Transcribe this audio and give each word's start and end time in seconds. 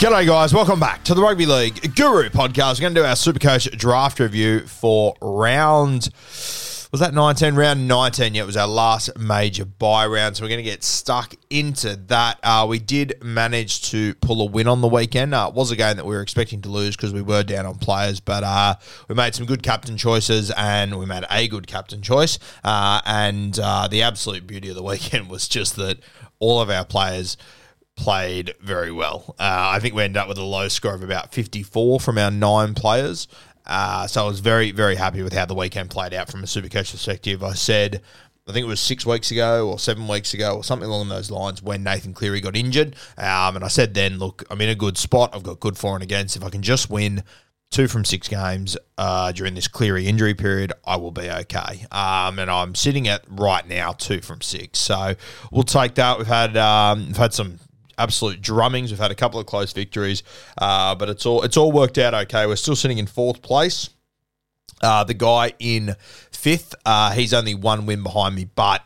G'day, 0.00 0.26
guys. 0.26 0.54
Welcome 0.54 0.80
back 0.80 1.04
to 1.04 1.12
the 1.12 1.20
Rugby 1.20 1.44
League 1.44 1.94
Guru 1.94 2.30
podcast. 2.30 2.78
We're 2.78 2.84
going 2.84 2.94
to 2.94 3.00
do 3.02 3.04
our 3.04 3.12
Supercoach 3.12 3.76
draft 3.76 4.18
review 4.18 4.60
for 4.60 5.14
round. 5.20 6.08
Was 6.90 7.00
that 7.00 7.12
19? 7.12 7.54
Round 7.54 7.86
19. 7.86 8.32
Yeah, 8.32 8.44
it 8.44 8.46
was 8.46 8.56
our 8.56 8.66
last 8.66 9.18
major 9.18 9.66
buy 9.66 10.06
round. 10.06 10.38
So 10.38 10.42
we're 10.42 10.48
going 10.48 10.64
to 10.64 10.70
get 10.70 10.82
stuck 10.84 11.34
into 11.50 11.96
that. 12.06 12.40
Uh, 12.42 12.64
we 12.66 12.78
did 12.78 13.22
manage 13.22 13.90
to 13.90 14.14
pull 14.22 14.40
a 14.40 14.46
win 14.46 14.68
on 14.68 14.80
the 14.80 14.88
weekend. 14.88 15.34
Uh, 15.34 15.48
it 15.50 15.54
was 15.54 15.70
a 15.70 15.76
game 15.76 15.96
that 15.96 16.06
we 16.06 16.14
were 16.14 16.22
expecting 16.22 16.62
to 16.62 16.70
lose 16.70 16.96
because 16.96 17.12
we 17.12 17.20
were 17.20 17.42
down 17.42 17.66
on 17.66 17.74
players, 17.74 18.20
but 18.20 18.42
uh, 18.42 18.76
we 19.08 19.14
made 19.14 19.34
some 19.34 19.44
good 19.44 19.62
captain 19.62 19.98
choices 19.98 20.50
and 20.56 20.98
we 20.98 21.04
made 21.04 21.26
a 21.30 21.46
good 21.46 21.66
captain 21.66 22.00
choice. 22.00 22.38
Uh, 22.64 23.02
and 23.04 23.60
uh, 23.62 23.86
the 23.86 24.00
absolute 24.00 24.46
beauty 24.46 24.70
of 24.70 24.76
the 24.76 24.82
weekend 24.92 25.28
was 25.28 25.46
just 25.46 25.76
that 25.76 25.98
all 26.38 26.58
of 26.58 26.70
our 26.70 26.86
players 26.86 27.36
played 28.00 28.54
very 28.60 28.90
well. 28.90 29.34
Uh, 29.38 29.72
I 29.74 29.78
think 29.78 29.94
we 29.94 30.02
ended 30.02 30.16
up 30.16 30.26
with 30.26 30.38
a 30.38 30.42
low 30.42 30.68
score 30.68 30.94
of 30.94 31.02
about 31.02 31.34
54 31.34 32.00
from 32.00 32.16
our 32.16 32.30
nine 32.30 32.74
players. 32.74 33.28
Uh, 33.66 34.06
so 34.06 34.24
I 34.24 34.26
was 34.26 34.40
very, 34.40 34.70
very 34.70 34.96
happy 34.96 35.22
with 35.22 35.34
how 35.34 35.44
the 35.44 35.54
weekend 35.54 35.90
played 35.90 36.14
out 36.14 36.30
from 36.30 36.42
a 36.42 36.46
super 36.46 36.68
Supercoach 36.68 36.92
perspective. 36.92 37.44
I 37.44 37.52
said, 37.52 38.00
I 38.48 38.52
think 38.52 38.64
it 38.64 38.68
was 38.68 38.80
six 38.80 39.04
weeks 39.04 39.30
ago 39.30 39.68
or 39.68 39.78
seven 39.78 40.08
weeks 40.08 40.32
ago 40.32 40.56
or 40.56 40.64
something 40.64 40.88
along 40.88 41.10
those 41.10 41.30
lines 41.30 41.62
when 41.62 41.82
Nathan 41.82 42.14
Cleary 42.14 42.40
got 42.40 42.56
injured. 42.56 42.96
Um, 43.18 43.56
and 43.56 43.64
I 43.64 43.68
said 43.68 43.92
then, 43.92 44.18
look, 44.18 44.44
I'm 44.50 44.60
in 44.62 44.70
a 44.70 44.74
good 44.74 44.96
spot. 44.96 45.34
I've 45.34 45.42
got 45.42 45.60
good 45.60 45.76
for 45.76 45.94
and 45.94 46.02
against. 46.02 46.36
If 46.36 46.42
I 46.42 46.48
can 46.48 46.62
just 46.62 46.88
win 46.88 47.22
two 47.70 47.86
from 47.86 48.06
six 48.06 48.28
games 48.28 48.78
uh, 48.96 49.30
during 49.32 49.54
this 49.54 49.68
Cleary 49.68 50.06
injury 50.06 50.34
period, 50.34 50.72
I 50.86 50.96
will 50.96 51.12
be 51.12 51.30
okay. 51.30 51.86
Um, 51.92 52.38
and 52.38 52.50
I'm 52.50 52.74
sitting 52.74 53.08
at 53.08 53.24
right 53.28 53.68
now 53.68 53.92
two 53.92 54.22
from 54.22 54.40
six, 54.40 54.78
so 54.78 55.14
we'll 55.52 55.64
take 55.64 55.96
that. 55.96 56.16
We've 56.18 56.26
had 56.26 56.56
um, 56.56 57.08
we've 57.08 57.16
had 57.18 57.34
some 57.34 57.60
absolute 58.00 58.40
drummings. 58.40 58.90
We've 58.90 58.98
had 58.98 59.10
a 59.10 59.14
couple 59.14 59.38
of 59.38 59.46
close 59.46 59.72
victories, 59.72 60.22
uh, 60.58 60.94
but 60.94 61.08
it's 61.08 61.26
all 61.26 61.42
it's 61.42 61.56
all 61.56 61.70
worked 61.70 61.98
out 61.98 62.14
okay. 62.14 62.46
We're 62.46 62.56
still 62.56 62.76
sitting 62.76 62.98
in 62.98 63.06
fourth 63.06 63.42
place. 63.42 63.90
Uh, 64.82 65.04
the 65.04 65.14
guy 65.14 65.52
in 65.58 65.94
fifth, 66.32 66.74
uh, 66.86 67.12
he's 67.12 67.34
only 67.34 67.54
one 67.54 67.84
win 67.84 68.02
behind 68.02 68.34
me, 68.34 68.46
but 68.46 68.82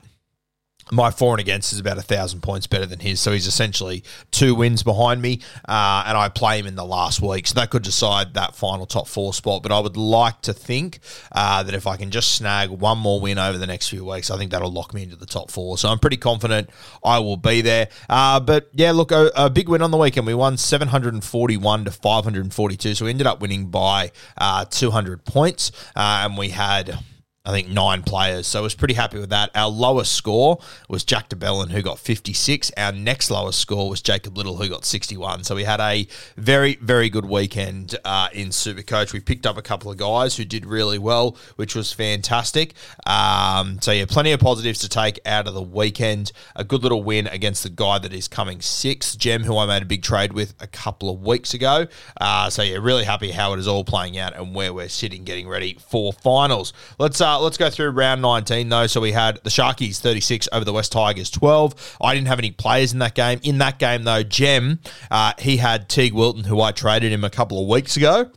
my 0.93 1.11
for 1.11 1.33
and 1.33 1.41
against 1.41 1.73
is 1.73 1.81
about 1.81 1.99
a 1.99 2.03
thousand 2.03 2.43
points 2.43 2.67
better 2.67 2.87
than 2.87 3.01
his, 3.01 3.21
so 3.21 3.33
he's 3.33 3.47
essentially 3.47 4.05
two 4.31 4.55
wins 4.55 4.83
behind 4.83 5.23
me, 5.23 5.41
uh, 5.69 6.05
and 6.07 6.17
I 6.17 6.29
play 6.29 6.59
him 6.59 6.67
in 6.67 6.75
the 6.75 6.85
last 6.85 7.21
week, 7.21 7.47
so 7.47 7.55
that 7.55 7.71
could 7.71 7.83
decide 7.83 8.35
that 8.35 8.55
final 8.55 8.87
top 8.87 9.09
four 9.09 9.33
spot. 9.33 9.63
But 9.63 9.73
I 9.73 9.81
would 9.81 9.97
like 9.97 10.43
to 10.43 10.53
think 10.53 11.01
uh, 11.33 11.63
that 11.63 11.75
if 11.75 11.87
I 11.87 11.97
can 11.97 12.11
just 12.11 12.35
snag 12.35 12.71
one 12.71 12.99
more 12.99 13.21
win 13.21 13.39
over 13.39 13.59
the 13.59 13.67
next 13.67 13.89
few 13.89 14.05
weeks, 14.05 14.31
I 14.31 14.37
think 14.37 14.51
that'll 14.51 14.73
lock 14.73 14.95
me 14.95 15.03
into 15.03 15.17
the 15.17 15.27
top 15.27 15.51
four. 15.51 15.79
So 15.79 15.89
I'm 15.89 15.99
pretty 15.99 16.17
confident 16.17 16.71
I 17.03 17.19
will 17.19 17.37
be 17.37 17.61
there. 17.61 17.89
Uh, 18.09 18.41
but 18.41 18.69
yeah, 18.73 18.93
look, 18.93 19.13
a, 19.13 19.31
a, 19.35 19.51
big 19.51 19.69
win 19.69 19.83
on 19.83 19.91
the 19.91 19.97
weekend. 19.97 20.27
We 20.27 20.35
won 20.35 20.57
741 20.57 21.85
to 21.85 21.91
542, 21.91 22.95
so 22.95 23.05
we 23.05 23.11
ended 23.11 23.27
up 23.27 23.41
winning 23.41 23.67
by 23.67 24.11
uh, 24.37 24.65
200 24.65 25.25
points, 25.25 25.73
uh, 25.97 26.23
and 26.25 26.37
we 26.37 26.51
had. 26.51 26.99
I 27.47 27.51
think 27.51 27.69
nine 27.69 28.03
players. 28.03 28.47
So 28.47 28.61
I 28.61 28.63
was 28.63 28.75
pretty 28.75 28.95
happy 28.95 29.19
with 29.19 29.29
that. 29.29 29.51
Our 29.55 29.69
lowest 29.69 30.15
score 30.15 30.61
was 30.89 31.05
Jack 31.05 31.29
de 31.29 31.37
Belin, 31.37 31.69
who 31.69 31.83
got 31.83 31.99
56. 31.99 32.73
Our 32.79 32.91
next 32.91 33.31
lowest 33.31 33.59
score 33.59 33.91
was 33.91 34.01
Jacob 34.01 34.39
Little, 34.39 34.57
who 34.57 34.67
got 34.67 34.87
61. 34.87 35.45
So 35.45 35.55
we 35.55 35.65
had 35.65 35.79
a 35.79 36.07
very, 36.39 36.77
very 36.77 37.11
good 37.11 37.27
weekend 37.27 37.97
uh, 38.03 38.29
in 38.33 38.49
Supercoach. 38.49 39.13
We 39.13 39.21
picked 39.21 39.45
up 39.45 39.59
a 39.59 39.63
couple 39.63 39.91
of 39.91 39.99
guys 39.99 40.39
who 40.39 40.47
did 40.47 40.65
really 40.65 40.99
well, 40.99 41.37
which 41.57 41.75
was 41.75 41.93
fantastic. 41.93 42.73
Um, 43.05 43.79
so 43.83 43.93
yeah, 43.93 44.07
plenty 44.09 44.33
of 44.33 44.41
positives 44.41 44.79
to 44.79 44.89
take 44.89 45.21
out 45.27 45.47
of 45.47 45.53
the 45.53 45.63
weekend. 45.63 46.33
A 46.57 46.65
good 46.65 46.83
little 46.83 47.03
win 47.03 47.27
against 47.27 47.63
the 47.63 47.69
guy 47.69 47.99
that 47.99 48.15
is 48.15 48.27
coming 48.27 48.63
sixth, 48.63 49.19
Jem, 49.19 49.45
who 49.45 49.59
I 49.59 49.67
made 49.67 49.83
a 49.83 49.87
big 49.87 50.03
trade 50.03 50.33
with 50.33 50.55
a 50.61 50.67
couple 50.67 51.11
of 51.11 51.21
weeks 51.21 51.53
ago. 51.53 51.89
Uh, 52.19 52.49
so 52.49 52.63
yeah, 52.63 52.79
really 52.81 53.05
happy 53.05 53.33
how 53.33 53.53
it 53.53 53.59
is 53.59 53.69
all 53.69 53.85
playing 53.85 54.17
out 54.17 54.35
and 54.35 54.55
where 54.55 54.73
we're 54.73 54.89
sitting, 54.89 55.25
getting 55.25 55.47
ready 55.47 55.77
for 55.91 56.11
finals. 56.11 56.73
Let's 56.99 57.21
uh, 57.21 57.34
let's 57.43 57.57
go 57.57 57.71
through 57.71 57.91
round 57.91 58.23
19 58.23 58.69
though. 58.69 58.87
So 58.87 59.01
we 59.01 59.13
had 59.13 59.41
the 59.45 59.51
Sharkies 59.51 59.99
36 59.99 60.49
over 60.53 60.65
the 60.65 60.73
West 60.73 60.93
Tigers 60.93 61.31
12. 61.31 61.97
I 62.01 62.15
didn't 62.15 62.29
have 62.29 62.39
any 62.39 62.51
players 62.51 62.93
in 62.93 62.99
that 63.01 63.15
game. 63.15 63.41
In 63.43 63.59
that 63.59 63.79
game 63.79 64.05
though, 64.05 64.23
Gem, 64.23 64.81
uh, 65.11 65.33
he 65.39 65.57
had 65.59 65.89
Teig 65.89 66.13
Wilton, 66.13 66.45
who 66.45 66.61
I 66.61 66.73
traded 66.73 67.13
him 67.13 67.25
a 67.25 67.31
couple 67.31 67.61
of 67.61 67.69
weeks 67.69 67.97
ago 67.97 68.31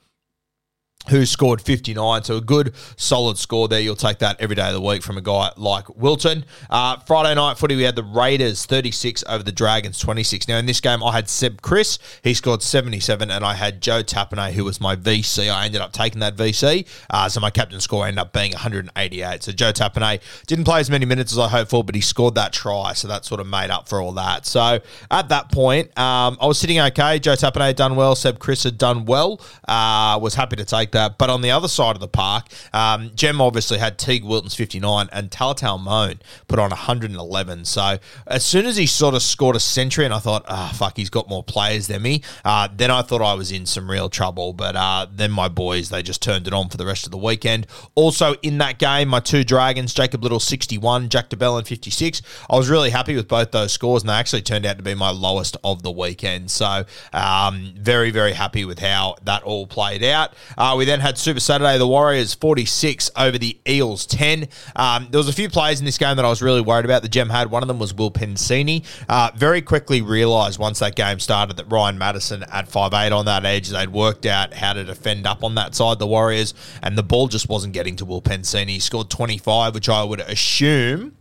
who 1.09 1.25
scored 1.25 1.61
59. 1.61 2.23
So 2.23 2.37
a 2.37 2.41
good, 2.41 2.73
solid 2.95 3.37
score 3.37 3.67
there. 3.67 3.79
You'll 3.79 3.95
take 3.95 4.19
that 4.19 4.39
every 4.39 4.55
day 4.55 4.67
of 4.67 4.73
the 4.73 4.81
week 4.81 5.03
from 5.03 5.17
a 5.17 5.21
guy 5.21 5.51
like 5.57 5.95
Wilton. 5.95 6.45
Uh, 6.69 6.97
Friday 6.99 7.35
night 7.35 7.57
footy, 7.57 7.75
we 7.75 7.83
had 7.83 7.95
the 7.95 8.03
Raiders 8.03 8.65
36 8.65 9.23
over 9.27 9.43
the 9.43 9.51
Dragons 9.51 9.99
26. 9.99 10.47
Now, 10.47 10.57
in 10.57 10.65
this 10.65 10.81
game, 10.81 11.03
I 11.03 11.13
had 11.13 11.29
Seb 11.29 11.61
Kris. 11.61 11.99
He 12.23 12.33
scored 12.33 12.61
77, 12.61 13.31
and 13.31 13.43
I 13.43 13.53
had 13.53 13.81
Joe 13.81 14.03
Tapine, 14.03 14.51
who 14.51 14.63
was 14.65 14.81
my 14.81 14.95
VC. 14.95 15.51
I 15.51 15.65
ended 15.65 15.81
up 15.81 15.93
taking 15.93 16.19
that 16.19 16.35
VC. 16.35 16.87
Uh, 17.09 17.29
so 17.29 17.39
my 17.39 17.49
captain 17.49 17.79
score 17.79 18.05
ended 18.05 18.19
up 18.19 18.33
being 18.33 18.51
188. 18.51 19.43
So 19.43 19.51
Joe 19.51 19.71
Tapine 19.71 20.19
didn't 20.45 20.65
play 20.65 20.79
as 20.79 20.89
many 20.89 21.05
minutes 21.05 21.31
as 21.31 21.39
I 21.39 21.47
hoped 21.47 21.71
for, 21.71 21.83
but 21.83 21.95
he 21.95 22.01
scored 22.01 22.35
that 22.35 22.53
try. 22.53 22.93
So 22.93 23.07
that 23.07 23.25
sort 23.25 23.41
of 23.41 23.47
made 23.47 23.69
up 23.69 23.87
for 23.87 24.01
all 24.01 24.11
that. 24.13 24.45
So 24.45 24.79
at 25.11 25.29
that 25.29 25.51
point, 25.51 25.87
um, 25.97 26.37
I 26.41 26.47
was 26.47 26.59
sitting 26.59 26.79
okay. 26.79 27.19
Joe 27.19 27.33
Tapine 27.33 27.67
had 27.67 27.75
done 27.75 27.95
well. 27.95 28.15
Seb 28.15 28.39
Kris 28.39 28.63
had 28.63 28.77
done 28.77 29.05
well. 29.05 29.41
Uh, 29.67 30.19
was 30.21 30.35
happy 30.35 30.55
to 30.55 30.65
take 30.65 30.91
that. 30.97 31.17
But 31.17 31.29
on 31.29 31.41
the 31.41 31.51
other 31.51 31.67
side 31.67 31.95
of 31.95 31.99
the 31.99 32.07
park, 32.07 32.47
um, 32.73 33.11
Gem 33.15 33.39
obviously 33.39 33.77
had 33.77 33.97
Teig 33.97 34.23
Wilton's 34.23 34.55
59 34.55 35.09
and 35.11 35.29
Talatau 35.29 35.79
Amone 35.79 36.19
put 36.47 36.59
on 36.59 36.69
111. 36.69 37.65
So 37.65 37.97
as 38.25 38.43
soon 38.45 38.65
as 38.65 38.77
he 38.77 38.85
sort 38.85 39.15
of 39.15 39.21
scored 39.21 39.55
a 39.55 39.59
century, 39.59 40.05
and 40.05 40.13
I 40.13 40.19
thought, 40.19 40.45
ah, 40.47 40.69
oh, 40.71 40.77
fuck, 40.77 40.97
he's 40.97 41.09
got 41.09 41.29
more 41.29 41.43
players 41.43 41.87
than 41.87 42.01
me, 42.01 42.23
uh, 42.43 42.67
then 42.75 42.91
I 42.91 43.01
thought 43.01 43.21
I 43.21 43.35
was 43.35 43.51
in 43.51 43.65
some 43.65 43.89
real 43.89 44.09
trouble. 44.09 44.53
But 44.53 44.75
uh, 44.75 45.07
then 45.11 45.31
my 45.31 45.47
boys, 45.47 45.89
they 45.89 46.01
just 46.01 46.21
turned 46.21 46.47
it 46.47 46.53
on 46.53 46.69
for 46.69 46.77
the 46.77 46.85
rest 46.85 47.05
of 47.05 47.11
the 47.11 47.17
weekend. 47.17 47.67
Also 47.95 48.33
in 48.41 48.57
that 48.57 48.79
game, 48.79 49.09
my 49.09 49.19
two 49.19 49.43
Dragons, 49.43 49.93
Jacob 49.93 50.23
Little 50.23 50.39
61, 50.39 51.09
Jack 51.09 51.29
de 51.29 51.37
Belin 51.37 51.63
56. 51.63 52.21
I 52.49 52.55
was 52.55 52.69
really 52.69 52.89
happy 52.89 53.15
with 53.15 53.27
both 53.27 53.51
those 53.51 53.71
scores, 53.71 54.01
and 54.01 54.09
they 54.09 54.13
actually 54.13 54.41
turned 54.41 54.65
out 54.65 54.77
to 54.77 54.83
be 54.83 54.95
my 54.95 55.09
lowest 55.09 55.57
of 55.63 55.83
the 55.83 55.91
weekend. 55.91 56.49
So 56.51 56.85
um, 57.13 57.73
very, 57.77 58.09
very 58.11 58.33
happy 58.33 58.65
with 58.65 58.79
how 58.79 59.15
that 59.23 59.43
all 59.43 59.67
played 59.67 60.03
out. 60.03 60.33
Uh, 60.57 60.75
we 60.77 60.86
then 60.87 60.99
had 60.99 61.17
Super 61.17 61.39
Saturday, 61.39 61.77
the 61.77 61.87
Warriors 61.87 62.33
46 62.33 63.11
over 63.15 63.37
the 63.37 63.57
Eels 63.67 64.05
10. 64.05 64.47
Um, 64.75 65.07
there 65.11 65.19
was 65.19 65.27
a 65.27 65.33
few 65.33 65.49
players 65.49 65.79
in 65.79 65.85
this 65.85 65.97
game 65.97 66.15
that 66.15 66.25
I 66.25 66.29
was 66.29 66.41
really 66.41 66.61
worried 66.61 66.85
about. 66.85 67.01
The 67.01 67.09
Gem 67.09 67.29
had 67.29 67.51
one 67.51 67.63
of 67.63 67.67
them 67.67 67.79
was 67.79 67.93
Will 67.93 68.11
Penisini. 68.11 68.85
Uh, 69.09 69.31
very 69.35 69.61
quickly 69.61 70.01
realised 70.01 70.59
once 70.59 70.79
that 70.79 70.95
game 70.95 71.19
started 71.19 71.57
that 71.57 71.65
Ryan 71.69 71.97
Matterson 71.97 72.43
at 72.43 72.69
5'8 72.69 73.11
on 73.11 73.25
that 73.25 73.45
edge, 73.45 73.69
they'd 73.69 73.89
worked 73.89 74.25
out 74.25 74.53
how 74.53 74.73
to 74.73 74.83
defend 74.83 75.27
up 75.27 75.43
on 75.43 75.55
that 75.55 75.75
side, 75.75 75.99
the 75.99 76.07
Warriors, 76.07 76.53
and 76.81 76.97
the 76.97 77.03
ball 77.03 77.27
just 77.27 77.49
wasn't 77.49 77.73
getting 77.73 77.95
to 77.97 78.05
Will 78.05 78.21
Penisini. 78.21 78.69
He 78.69 78.79
scored 78.79 79.09
25, 79.09 79.73
which 79.73 79.89
I 79.89 80.03
would 80.03 80.21
assume 80.21 81.16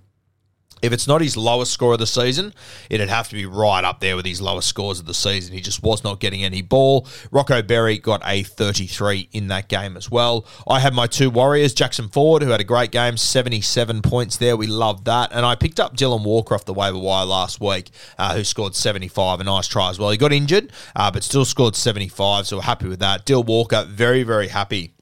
if 0.83 0.93
it's 0.93 1.07
not 1.07 1.21
his 1.21 1.37
lowest 1.37 1.73
score 1.73 1.95
of 1.95 1.99
the 1.99 2.07
season, 2.07 2.53
it'd 2.91 3.09
have 3.09 3.29
to 3.29 3.35
be 3.35 3.47
right 3.47 3.83
up 3.83 4.01
there 4.01 4.15
with 4.15 4.27
his 4.27 4.41
lowest 4.41 4.69
scores 4.69 4.99
of 4.99 5.07
the 5.07 5.15
season. 5.15 5.55
He 5.55 5.61
just 5.61 5.83
was 5.83 6.05
not 6.05 6.21
getting 6.21 6.45
any 6.45 6.61
ball. 6.61 7.07
Rocco 7.31 7.63
Berry 7.63 7.99
got 7.99 8.21
a 8.25 8.43
33 8.43 9.29
in 9.33 9.49
that 9.49 9.69
game 9.69 9.97
as 9.97 10.11
well. 10.11 10.47
I 10.67 10.81
had 10.81 10.93
my 10.93 11.07
two 11.07 11.31
Warriors, 11.31 11.73
Jackson 11.73 12.09
Ford, 12.09 12.43
who 12.43 12.51
had 12.51 12.61
a 12.61 12.65
great 12.65 12.91
game, 12.91 13.17
77 13.17 14.03
points 14.03 14.37
there. 14.37 14.57
We 14.57 14.67
loved 14.67 15.07
that. 15.07 15.33
And 15.33 15.47
I 15.47 15.55
picked 15.55 15.81
up 15.81 15.97
Dylan 15.97 16.25
Walker 16.25 16.55
off 16.55 16.65
the 16.65 16.75
waiver 16.75 16.99
wire 16.99 17.25
last 17.25 17.61
week, 17.61 17.91
uh, 18.19 18.35
who 18.35 18.45
scored 18.45 18.75
75, 18.75 19.41
a 19.41 19.45
nice 19.45 19.67
try 19.67 19.91
as 19.91 19.99
well. 19.99 20.11
He 20.11 20.19
got 20.19 20.33
injured, 20.33 20.73
uh, 20.95 21.11
but 21.11 21.25
still 21.25 21.45
scored 21.45 21.75
75, 21.75 22.47
so 22.47 22.57
we're 22.57 22.63
happy 22.63 22.89
with 22.89 23.01
that. 23.01 23.25
Dill 23.25 23.43
Walker, 23.43 23.85
very, 23.89 24.23
very 24.25 24.49
happy 24.49 24.93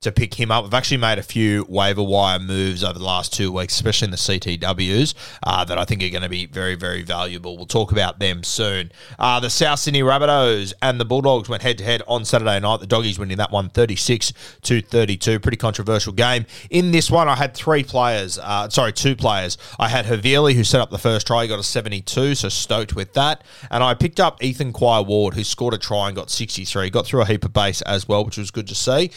to 0.00 0.12
pick 0.12 0.34
him 0.34 0.50
up. 0.50 0.64
I've 0.64 0.74
actually 0.74 0.98
made 0.98 1.18
a 1.18 1.22
few 1.22 1.66
waiver 1.68 2.02
wire 2.02 2.38
moves 2.38 2.84
over 2.84 2.98
the 2.98 3.04
last 3.04 3.32
two 3.32 3.50
weeks, 3.50 3.74
especially 3.74 4.06
in 4.06 4.10
the 4.10 4.16
CTWs, 4.16 5.14
uh, 5.42 5.64
that 5.64 5.78
I 5.78 5.84
think 5.84 6.02
are 6.02 6.08
going 6.08 6.22
to 6.22 6.28
be 6.28 6.46
very, 6.46 6.74
very 6.74 7.02
valuable. 7.02 7.56
We'll 7.56 7.66
talk 7.66 7.92
about 7.92 8.18
them 8.18 8.42
soon. 8.42 8.92
Uh, 9.18 9.40
the 9.40 9.50
South 9.50 9.78
Sydney 9.78 10.02
Rabbitohs 10.02 10.72
and 10.82 11.00
the 11.00 11.04
Bulldogs 11.04 11.48
went 11.48 11.62
head 11.62 11.78
to 11.78 11.84
head 11.84 12.02
on 12.06 12.24
Saturday 12.24 12.60
night. 12.60 12.80
The 12.80 12.86
Doggies 12.86 13.18
winning 13.18 13.38
that 13.38 13.50
one 13.50 13.68
36 13.70 14.32
to 14.62 14.80
32. 14.80 15.40
Pretty 15.40 15.56
controversial 15.56 16.12
game. 16.12 16.46
In 16.70 16.90
this 16.90 17.10
one, 17.10 17.28
I 17.28 17.36
had 17.36 17.54
three 17.54 17.82
players, 17.82 18.38
uh, 18.38 18.68
sorry, 18.68 18.92
two 18.92 19.16
players. 19.16 19.58
I 19.78 19.88
had 19.88 20.06
Havili, 20.06 20.54
who 20.54 20.64
set 20.64 20.80
up 20.80 20.90
the 20.90 20.98
first 20.98 21.26
try, 21.26 21.42
he 21.42 21.48
got 21.48 21.58
a 21.58 21.64
72, 21.64 22.34
so 22.34 22.48
stoked 22.48 22.94
with 22.94 23.12
that. 23.14 23.42
And 23.70 23.82
I 23.82 23.94
picked 23.94 24.20
up 24.20 24.42
Ethan 24.42 24.72
Quire 24.72 25.02
Ward, 25.02 25.34
who 25.34 25.44
scored 25.44 25.74
a 25.74 25.78
try 25.78 26.08
and 26.08 26.16
got 26.16 26.30
63. 26.30 26.90
Got 26.90 27.06
through 27.06 27.22
a 27.22 27.26
heap 27.26 27.44
of 27.44 27.52
base 27.52 27.82
as 27.82 28.06
well, 28.06 28.24
which 28.24 28.38
was 28.38 28.50
good 28.50 28.68
to 28.68 28.74
see. 28.74 29.10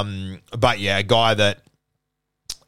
Um, 0.00 0.42
but 0.56 0.78
yeah, 0.78 0.98
a 0.98 1.02
guy 1.02 1.34
that 1.34 1.58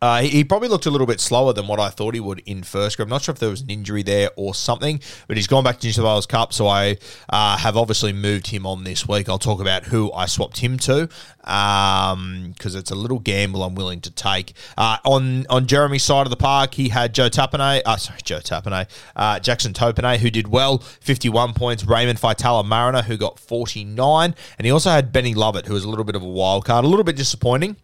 uh, 0.01 0.23
he, 0.23 0.45
probably 0.45 0.69
looked 0.69 0.87
a 0.87 0.91
little 0.91 1.07
bit 1.07 1.21
slower 1.21 1.53
than 1.53 1.67
what 1.67 1.81
I 1.81 1.91
thought 1.91 2.15
he 2.15 2.21
would 2.21 2.41
in 2.47 2.63
first 2.63 2.97
grade. 2.97 3.07
I'm 3.07 3.11
not 3.11 3.23
sure 3.23 3.33
if 3.33 3.41
there 3.41 3.51
was 3.51 3.63
an 3.63 3.71
injury 3.71 4.03
there 4.05 4.31
or 4.37 4.55
something, 4.55 5.01
but 5.27 5.37
he's 5.37 5.49
gone 5.49 5.65
back 5.65 5.81
to 5.81 5.87
New 5.87 5.93
South 5.93 6.05
Wales 6.05 6.27
Cup, 6.27 6.53
so 6.53 6.69
I 6.69 6.99
uh, 7.29 7.57
have 7.59 7.77
obviously 7.77 8.13
moved 8.13 8.47
him 8.47 8.65
on 8.65 8.85
this 8.85 9.09
week. 9.09 9.29
I'll 9.29 9.39
talk 9.39 9.61
about 9.61 9.85
who 9.85 10.13
I 10.13 10.27
swapped 10.27 10.59
him 10.59 10.79
to 10.79 11.09
because 11.41 12.15
um, 12.15 12.55
it's 12.61 12.91
a 12.91 12.95
little 12.95 13.19
gamble 13.19 13.63
I'm 13.63 13.75
willing 13.75 14.01
to 14.03 14.11
take. 14.11 14.53
Uh, 14.77 14.99
on 15.05 15.47
on 15.49 15.67
Jeremy's 15.67 16.05
side 16.05 16.27
of 16.27 16.31
the 16.31 16.37
park, 16.37 16.75
he 16.75 16.91
had 16.91 17.13
Joe 17.13 17.29
Tapine, 17.29 17.83
uh, 17.85 17.97
sorry, 17.97 18.21
Joe 18.23 18.39
Tapine, 18.39 18.87
uh, 19.17 19.41
Jackson 19.41 19.73
Topine, 19.73 20.19
who 20.19 20.31
did 20.31 20.47
well, 20.47 20.79
51 20.79 21.55
points. 21.55 21.85
Raymond 21.85 22.21
Faitala 22.21 22.65
Mariner, 22.65 23.03
who 23.03 23.17
got 23.17 23.41
49, 23.41 24.35
and 24.59 24.65
he 24.65 24.71
also 24.71 24.91
had 24.91 25.13
Benny 25.13 25.35
Lovett, 25.35 25.67
who 25.67 25.75
was 25.75 25.85
a 25.85 25.89
little 25.89 26.05
bit 26.05 26.15
of 26.15 26.23
a 26.23 26.29
wild 26.29 26.65
card, 26.65 26.85
a 26.85 26.89
little 26.89 27.05
bit 27.05 27.17
disappointing, 27.17 27.77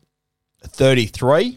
33. 0.63 1.57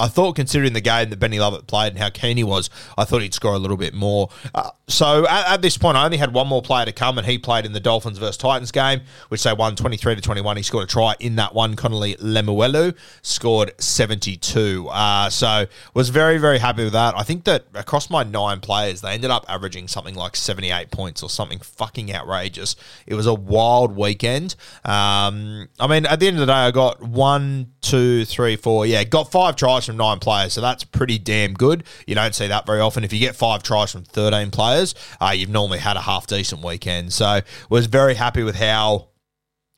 I 0.00 0.06
thought, 0.06 0.36
considering 0.36 0.74
the 0.74 0.80
game 0.80 1.10
that 1.10 1.18
Benny 1.18 1.40
Lovett 1.40 1.66
played 1.66 1.88
and 1.88 1.98
how 1.98 2.08
keen 2.08 2.36
he 2.36 2.44
was, 2.44 2.70
I 2.96 3.04
thought 3.04 3.20
he'd 3.20 3.34
score 3.34 3.54
a 3.54 3.58
little 3.58 3.76
bit 3.76 3.94
more. 3.94 4.28
Uh, 4.54 4.70
so 4.86 5.26
at, 5.26 5.54
at, 5.54 5.62
this 5.62 5.76
point, 5.76 5.96
I 5.96 6.04
only 6.04 6.18
had 6.18 6.32
one 6.32 6.46
more 6.46 6.62
player 6.62 6.84
to 6.84 6.92
come, 6.92 7.18
and 7.18 7.26
he 7.26 7.36
played 7.36 7.66
in 7.66 7.72
the 7.72 7.80
Dolphins 7.80 8.16
versus 8.18 8.36
Titans 8.36 8.70
game, 8.70 9.00
which 9.28 9.42
they 9.42 9.52
won 9.52 9.74
23 9.74 10.14
to 10.14 10.20
21. 10.20 10.56
He 10.56 10.62
scored 10.62 10.84
a 10.84 10.86
try 10.86 11.16
in 11.18 11.34
that 11.36 11.52
one. 11.52 11.74
Connelly 11.74 12.14
Lemuelu 12.16 12.96
scored 13.22 13.72
72. 13.78 14.88
Uh, 14.88 15.30
so 15.30 15.66
was 15.94 16.10
very, 16.10 16.38
very 16.38 16.58
happy 16.58 16.84
with 16.84 16.92
that. 16.92 17.16
I 17.16 17.24
think 17.24 17.42
that 17.44 17.64
across 17.74 18.08
my 18.08 18.22
nine 18.22 18.60
players, 18.60 19.00
they 19.00 19.14
ended 19.14 19.32
up 19.32 19.46
averaging 19.48 19.88
something 19.88 20.14
like 20.14 20.36
78 20.36 20.92
points 20.92 21.24
or 21.24 21.28
something 21.28 21.58
fucking 21.58 22.14
outrageous. 22.14 22.76
It 23.04 23.14
was 23.14 23.26
a 23.26 23.34
wild 23.34 23.96
weekend. 23.96 24.54
Um, 24.84 25.68
I 25.80 25.88
mean, 25.88 26.06
at 26.06 26.20
the 26.20 26.28
end 26.28 26.36
of 26.36 26.46
the 26.46 26.52
day, 26.52 26.52
I 26.52 26.70
got 26.70 27.02
one, 27.02 27.72
two, 27.80 28.24
three, 28.26 28.54
four. 28.54 28.86
Yeah, 28.86 29.02
got 29.02 29.32
five 29.32 29.56
tries 29.56 29.77
from 29.86 29.96
nine 29.96 30.18
players, 30.18 30.52
so 30.52 30.60
that's 30.60 30.84
pretty 30.84 31.18
damn 31.18 31.54
good. 31.54 31.84
You 32.06 32.14
don't 32.14 32.34
see 32.34 32.48
that 32.48 32.66
very 32.66 32.80
often. 32.80 33.04
If 33.04 33.12
you 33.12 33.18
get 33.18 33.36
five 33.36 33.62
tries 33.62 33.92
from 33.92 34.04
13 34.04 34.50
players, 34.50 34.94
uh, 35.20 35.32
you've 35.34 35.50
normally 35.50 35.78
had 35.78 35.96
a 35.96 36.00
half 36.00 36.26
decent 36.26 36.64
weekend. 36.64 37.12
So 37.12 37.40
was 37.70 37.86
very 37.86 38.14
happy 38.14 38.42
with 38.42 38.56
how 38.56 39.08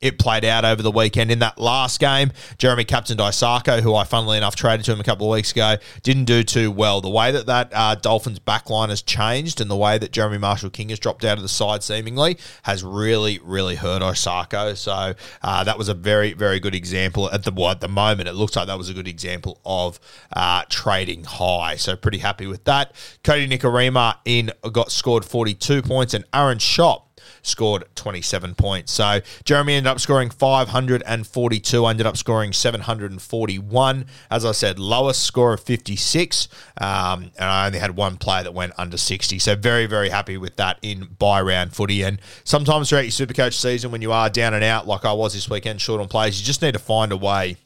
it 0.01 0.19
played 0.19 0.45
out 0.45 0.65
over 0.65 0.83
the 0.83 0.91
weekend. 0.91 1.31
In 1.31 1.41
that 1.41 1.59
last 1.59 2.01
game, 2.01 2.33
Jeremy 2.59 2.85
captained 2.85 3.21
Isaako, 3.21 3.81
who 3.81 3.95
I 3.95 4.05
funnily 4.05 4.39
enough 4.39 4.57
traded 4.57 4.87
to 4.87 4.93
him 4.93 5.01
a 5.01 5.05
couple 5.05 5.27
of 5.27 5.37
weeks 5.37 5.53
ago, 5.53 5.77
didn't 6.03 6.25
do 6.25 6.43
too 6.43 6.71
well. 6.71 7.01
The 7.01 7.11
way 7.11 7.31
that 7.33 7.47
that 7.47 7.71
uh, 7.75 7.95
Dolphins 7.97 8.39
backline 8.39 8.89
has 8.89 9.03
changed 9.03 9.61
and 9.61 9.71
the 9.71 9.77
way 9.77 9.99
that 9.99 10.11
Jeremy 10.11 10.39
Marshall 10.39 10.71
King 10.71 10.89
has 10.89 10.99
dropped 10.99 11.25
out 11.25 11.37
of 11.37 11.43
the 11.43 11.49
side 11.49 11.83
seemingly 11.83 12.39
has 12.63 12.83
really, 12.83 13.41
really 13.43 13.77
hurt 13.77 14.03
Isaako. 14.03 14.77
So 14.77 15.15
uh, 15.43 15.65
that 15.65 15.77
was 15.77 15.89
a 15.89 15.95
very, 15.95 16.33
very 16.33 16.61
good 16.61 16.75
example 16.75 17.31
at 17.31 17.45
the 17.45 17.53
well, 17.53 17.71
at 17.71 17.81
the 17.81 17.89
moment. 17.89 18.29
It 18.29 18.35
looks 18.35 18.57
like 18.57 18.69
that 18.69 18.79
was 18.79 18.89
a 18.89 18.95
good 18.95 19.09
example 19.09 19.61
of 19.67 20.01
uh, 20.33 20.65
trading 20.71 21.25
high. 21.25 21.77
So 21.77 21.95
pretty 21.95 22.19
happy 22.19 22.47
with 22.47 22.65
that. 22.65 22.95
Kodi 23.23 23.51
Nikorima 23.51 24.17
in 24.25 24.51
got 24.73 24.91
scored 24.91 25.25
42 25.25 25.83
points 25.83 26.15
and 26.15 26.25
Aaron 26.33 26.59
Schoupp 26.59 27.03
scored 27.43 27.85
27 27.95 28.55
points. 28.55 28.93
So 28.93 29.21
Jeremy 29.45 29.75
ended 29.75 29.91
up 29.91 30.01
scoring 30.01 30.31
542, 30.31 31.87
ended 31.87 32.07
up 32.07 32.17
scoring 32.17 32.53
741. 32.53 34.07
As 34.31 34.45
I 34.45 34.53
said, 34.53 34.79
lowest 34.79 35.23
score 35.23 35.55
of 35.55 35.61
56. 35.61 36.49
Um, 36.81 37.31
and 37.39 37.45
I 37.45 37.67
only 37.67 37.79
had 37.79 37.97
one 37.97 38.17
player 38.17 38.45
that 38.45 38.55
went 38.55 38.73
under 38.77 38.97
60. 38.97 39.39
So 39.39 39.57
very, 39.57 39.87
very 39.87 40.09
happy 40.09 40.37
with 40.37 40.57
that 40.57 40.79
in 40.83 41.09
buy 41.19 41.41
round 41.41 41.73
footy. 41.75 42.03
And 42.03 42.21
sometimes 42.45 42.89
throughout 42.89 43.05
your 43.05 43.11
Supercoach 43.11 43.55
season, 43.55 43.91
when 43.91 44.03
you 44.03 44.13
are 44.13 44.31
down 44.31 44.55
and 44.55 44.65
out, 44.65 44.87
like 44.87 45.05
I 45.05 45.13
was 45.13 45.35
this 45.35 45.49
weekend, 45.49 45.81
short 45.81 46.01
on 46.01 46.09
plays, 46.09 46.41
you 46.41 46.47
just 46.47 46.63
need 46.63 46.73
to 46.73 46.79
find 46.79 47.13
a 47.13 47.17
way. 47.17 47.57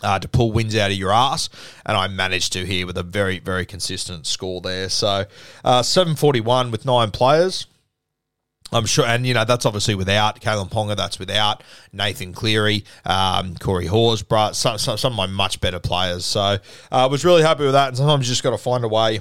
Uh, 0.00 0.16
to 0.16 0.28
pull 0.28 0.52
wins 0.52 0.76
out 0.76 0.92
of 0.92 0.96
your 0.96 1.10
ass, 1.10 1.48
and 1.84 1.96
I 1.96 2.06
managed 2.06 2.52
to 2.52 2.64
here 2.64 2.86
with 2.86 2.96
a 2.96 3.02
very, 3.02 3.40
very 3.40 3.66
consistent 3.66 4.28
score 4.28 4.60
there. 4.60 4.88
So, 4.88 5.24
uh, 5.64 5.82
741 5.82 6.70
with 6.70 6.84
nine 6.84 7.10
players. 7.10 7.66
I'm 8.72 8.84
sure, 8.84 9.06
and 9.06 9.26
you 9.26 9.34
know 9.34 9.44
that's 9.44 9.64
obviously 9.64 9.94
without 9.94 10.40
Kalyn 10.40 10.70
Ponga. 10.70 10.96
That's 10.96 11.18
without 11.18 11.62
Nathan 11.92 12.32
Cleary, 12.32 12.84
um, 13.06 13.54
Corey 13.56 13.86
Horsburgh, 13.86 14.54
some, 14.54 14.78
some, 14.78 14.98
some, 14.98 15.12
of 15.12 15.16
my 15.16 15.26
much 15.26 15.60
better 15.60 15.78
players. 15.78 16.24
So 16.24 16.40
uh, 16.40 16.58
I 16.90 17.06
was 17.06 17.24
really 17.24 17.42
happy 17.42 17.64
with 17.64 17.72
that. 17.72 17.88
And 17.88 17.96
sometimes 17.96 18.28
you 18.28 18.32
just 18.32 18.42
got 18.42 18.50
to 18.50 18.58
find 18.58 18.84
a 18.84 18.88
way 18.88 19.20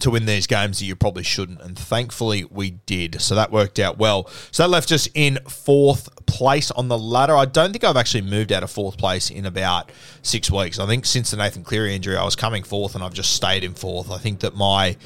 to 0.00 0.10
win 0.10 0.26
these 0.26 0.46
games 0.46 0.80
that 0.80 0.84
you 0.84 0.96
probably 0.96 1.22
shouldn't. 1.22 1.60
And 1.60 1.78
thankfully, 1.78 2.44
we 2.44 2.72
did. 2.72 3.20
So 3.20 3.34
that 3.34 3.50
worked 3.50 3.78
out 3.78 3.96
well. 3.96 4.28
So 4.50 4.64
that 4.64 4.68
left 4.68 4.92
us 4.92 5.08
in 5.14 5.38
fourth 5.48 6.26
place 6.26 6.70
on 6.72 6.88
the 6.88 6.98
ladder. 6.98 7.36
I 7.36 7.44
don't 7.44 7.70
think 7.70 7.84
I've 7.84 7.96
actually 7.96 8.22
moved 8.22 8.52
out 8.52 8.62
of 8.62 8.70
fourth 8.70 8.98
place 8.98 9.30
in 9.30 9.46
about 9.46 9.90
six 10.22 10.50
weeks. 10.50 10.78
I 10.78 10.86
think 10.86 11.06
since 11.06 11.30
the 11.30 11.36
Nathan 11.36 11.64
Cleary 11.64 11.94
injury, 11.94 12.16
I 12.16 12.24
was 12.24 12.36
coming 12.36 12.64
fourth 12.64 12.94
and 12.94 13.04
I've 13.04 13.14
just 13.14 13.32
stayed 13.34 13.64
in 13.64 13.74
fourth. 13.74 14.10
I 14.10 14.18
think 14.18 14.40
that 14.40 14.54
my 14.56 14.96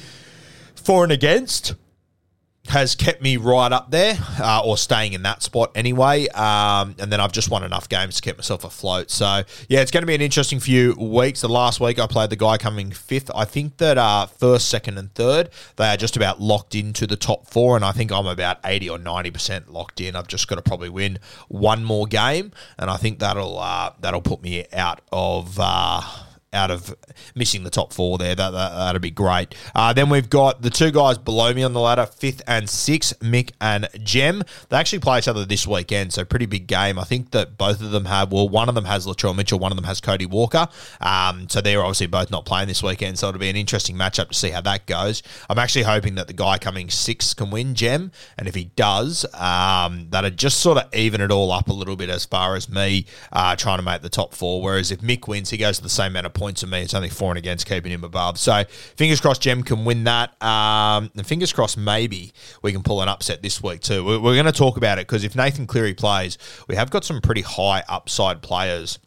for 0.75 1.03
and 1.03 1.11
against 1.11 1.75
has 2.69 2.95
kept 2.95 3.21
me 3.21 3.37
right 3.37 3.71
up 3.71 3.91
there, 3.91 4.17
uh, 4.39 4.61
or 4.63 4.77
staying 4.77 5.13
in 5.13 5.23
that 5.23 5.43
spot 5.43 5.71
anyway. 5.75 6.27
Um, 6.29 6.95
and 6.99 7.11
then 7.11 7.19
I've 7.19 7.31
just 7.31 7.49
won 7.49 7.63
enough 7.63 7.89
games 7.89 8.15
to 8.15 8.21
keep 8.21 8.37
myself 8.37 8.63
afloat. 8.63 9.11
So 9.11 9.43
yeah, 9.67 9.81
it's 9.81 9.91
going 9.91 10.03
to 10.03 10.07
be 10.07 10.15
an 10.15 10.21
interesting 10.21 10.59
few 10.59 10.93
weeks. 10.93 11.41
The 11.41 11.49
last 11.49 11.79
week 11.79 11.99
I 11.99 12.07
played 12.07 12.29
the 12.29 12.35
guy 12.35 12.57
coming 12.57 12.91
fifth. 12.91 13.31
I 13.35 13.45
think 13.45 13.77
that 13.77 13.97
uh, 13.97 14.27
first, 14.27 14.69
second, 14.69 14.97
and 14.97 15.13
third 15.13 15.49
they 15.75 15.87
are 15.87 15.97
just 15.97 16.15
about 16.15 16.39
locked 16.39 16.75
into 16.75 17.07
the 17.07 17.15
top 17.17 17.47
four, 17.47 17.75
and 17.75 17.83
I 17.83 17.91
think 17.91 18.11
I'm 18.11 18.27
about 18.27 18.57
eighty 18.63 18.89
or 18.89 18.97
ninety 18.97 19.31
percent 19.31 19.71
locked 19.71 19.99
in. 19.99 20.15
I've 20.15 20.27
just 20.27 20.47
got 20.47 20.55
to 20.55 20.61
probably 20.61 20.89
win 20.89 21.19
one 21.47 21.83
more 21.83 22.05
game, 22.05 22.51
and 22.77 22.89
I 22.89 22.97
think 22.97 23.19
that'll 23.19 23.57
uh, 23.57 23.93
that'll 23.99 24.21
put 24.21 24.41
me 24.41 24.65
out 24.71 25.01
of 25.11 25.57
uh, 25.59 26.01
out 26.53 26.71
of 26.71 26.95
missing 27.35 27.63
the 27.63 27.69
top 27.69 27.93
four 27.93 28.17
there. 28.17 28.35
That, 28.35 28.51
that, 28.51 28.69
that'd 28.75 29.01
be 29.01 29.11
great. 29.11 29.55
Uh, 29.75 29.93
then 29.93 30.09
we've 30.09 30.29
got 30.29 30.61
the 30.61 30.69
two 30.69 30.91
guys 30.91 31.17
below 31.17 31.53
me 31.53 31.63
on 31.63 31.73
the 31.73 31.79
ladder, 31.79 32.05
fifth 32.05 32.41
and 32.47 32.69
sixth, 32.69 33.19
Mick 33.19 33.51
and 33.61 33.87
Jem. 34.03 34.43
They 34.69 34.77
actually 34.77 34.99
play 34.99 35.19
each 35.19 35.27
other 35.27 35.45
this 35.45 35.67
weekend, 35.67 36.13
so 36.13 36.25
pretty 36.25 36.45
big 36.45 36.67
game. 36.67 36.97
I 36.97 37.03
think 37.03 37.31
that 37.31 37.57
both 37.57 37.81
of 37.81 37.91
them 37.91 38.05
have, 38.05 38.31
well, 38.31 38.49
one 38.49 38.69
of 38.69 38.75
them 38.75 38.85
has 38.85 39.05
Latrell 39.05 39.35
Mitchell, 39.35 39.59
one 39.59 39.71
of 39.71 39.75
them 39.75 39.85
has 39.85 40.01
Cody 40.01 40.25
Walker. 40.25 40.67
Um, 41.01 41.47
so 41.49 41.61
they're 41.61 41.81
obviously 41.81 42.07
both 42.07 42.31
not 42.31 42.45
playing 42.45 42.67
this 42.67 42.81
weekend, 42.81 43.19
so 43.19 43.29
it'll 43.29 43.39
be 43.39 43.49
an 43.49 43.55
interesting 43.55 43.95
matchup 43.95 44.29
to 44.29 44.33
see 44.33 44.49
how 44.49 44.61
that 44.61 44.85
goes. 44.85 45.21
I'm 45.49 45.59
actually 45.59 45.83
hoping 45.83 46.15
that 46.15 46.27
the 46.27 46.33
guy 46.33 46.57
coming 46.57 46.89
sixth 46.89 47.35
can 47.35 47.51
win 47.51 47.75
Jem, 47.75 48.11
and 48.37 48.47
if 48.47 48.55
he 48.55 48.65
does, 48.75 49.25
um, 49.33 50.07
that'd 50.09 50.37
just 50.37 50.59
sort 50.59 50.77
of 50.77 50.93
even 50.93 51.21
it 51.21 51.31
all 51.31 51.51
up 51.51 51.67
a 51.69 51.73
little 51.73 51.95
bit 51.95 52.09
as 52.09 52.25
far 52.25 52.55
as 52.55 52.69
me 52.69 53.05
uh, 53.31 53.55
trying 53.55 53.77
to 53.77 53.83
make 53.83 54.01
the 54.01 54.09
top 54.09 54.33
four. 54.33 54.61
Whereas 54.61 54.91
if 54.91 55.01
Mick 55.01 55.27
wins, 55.27 55.49
he 55.49 55.57
goes 55.57 55.77
to 55.77 55.83
the 55.83 55.89
same 55.89 56.13
amount 56.13 56.25
of 56.25 56.33
points 56.39 56.61
to 56.61 56.67
me. 56.67 56.81
It's 56.81 56.93
only 56.93 57.09
for 57.09 57.31
and 57.31 57.37
against 57.37 57.67
keeping 57.67 57.91
him 57.91 58.03
above. 58.03 58.39
So 58.39 58.63
fingers 58.95 59.21
crossed, 59.21 59.41
Jem 59.41 59.61
can 59.61 59.85
win 59.85 60.05
that. 60.05 60.41
Um, 60.41 61.11
and 61.15 61.27
fingers 61.27 61.53
crossed, 61.53 61.77
maybe 61.77 62.33
we 62.63 62.71
can 62.71 62.81
pull 62.81 63.01
an 63.01 63.09
upset 63.09 63.43
this 63.43 63.61
week 63.61 63.81
too. 63.81 64.03
We're, 64.03 64.19
we're 64.19 64.35
going 64.35 64.45
to 64.45 64.51
talk 64.51 64.77
about 64.77 64.97
it 64.97 65.07
because 65.07 65.23
if 65.23 65.35
Nathan 65.35 65.67
Cleary 65.67 65.93
plays, 65.93 66.37
we 66.67 66.75
have 66.75 66.89
got 66.89 67.03
some 67.03 67.21
pretty 67.21 67.41
high 67.41 67.83
upside 67.87 68.41
players. 68.41 68.99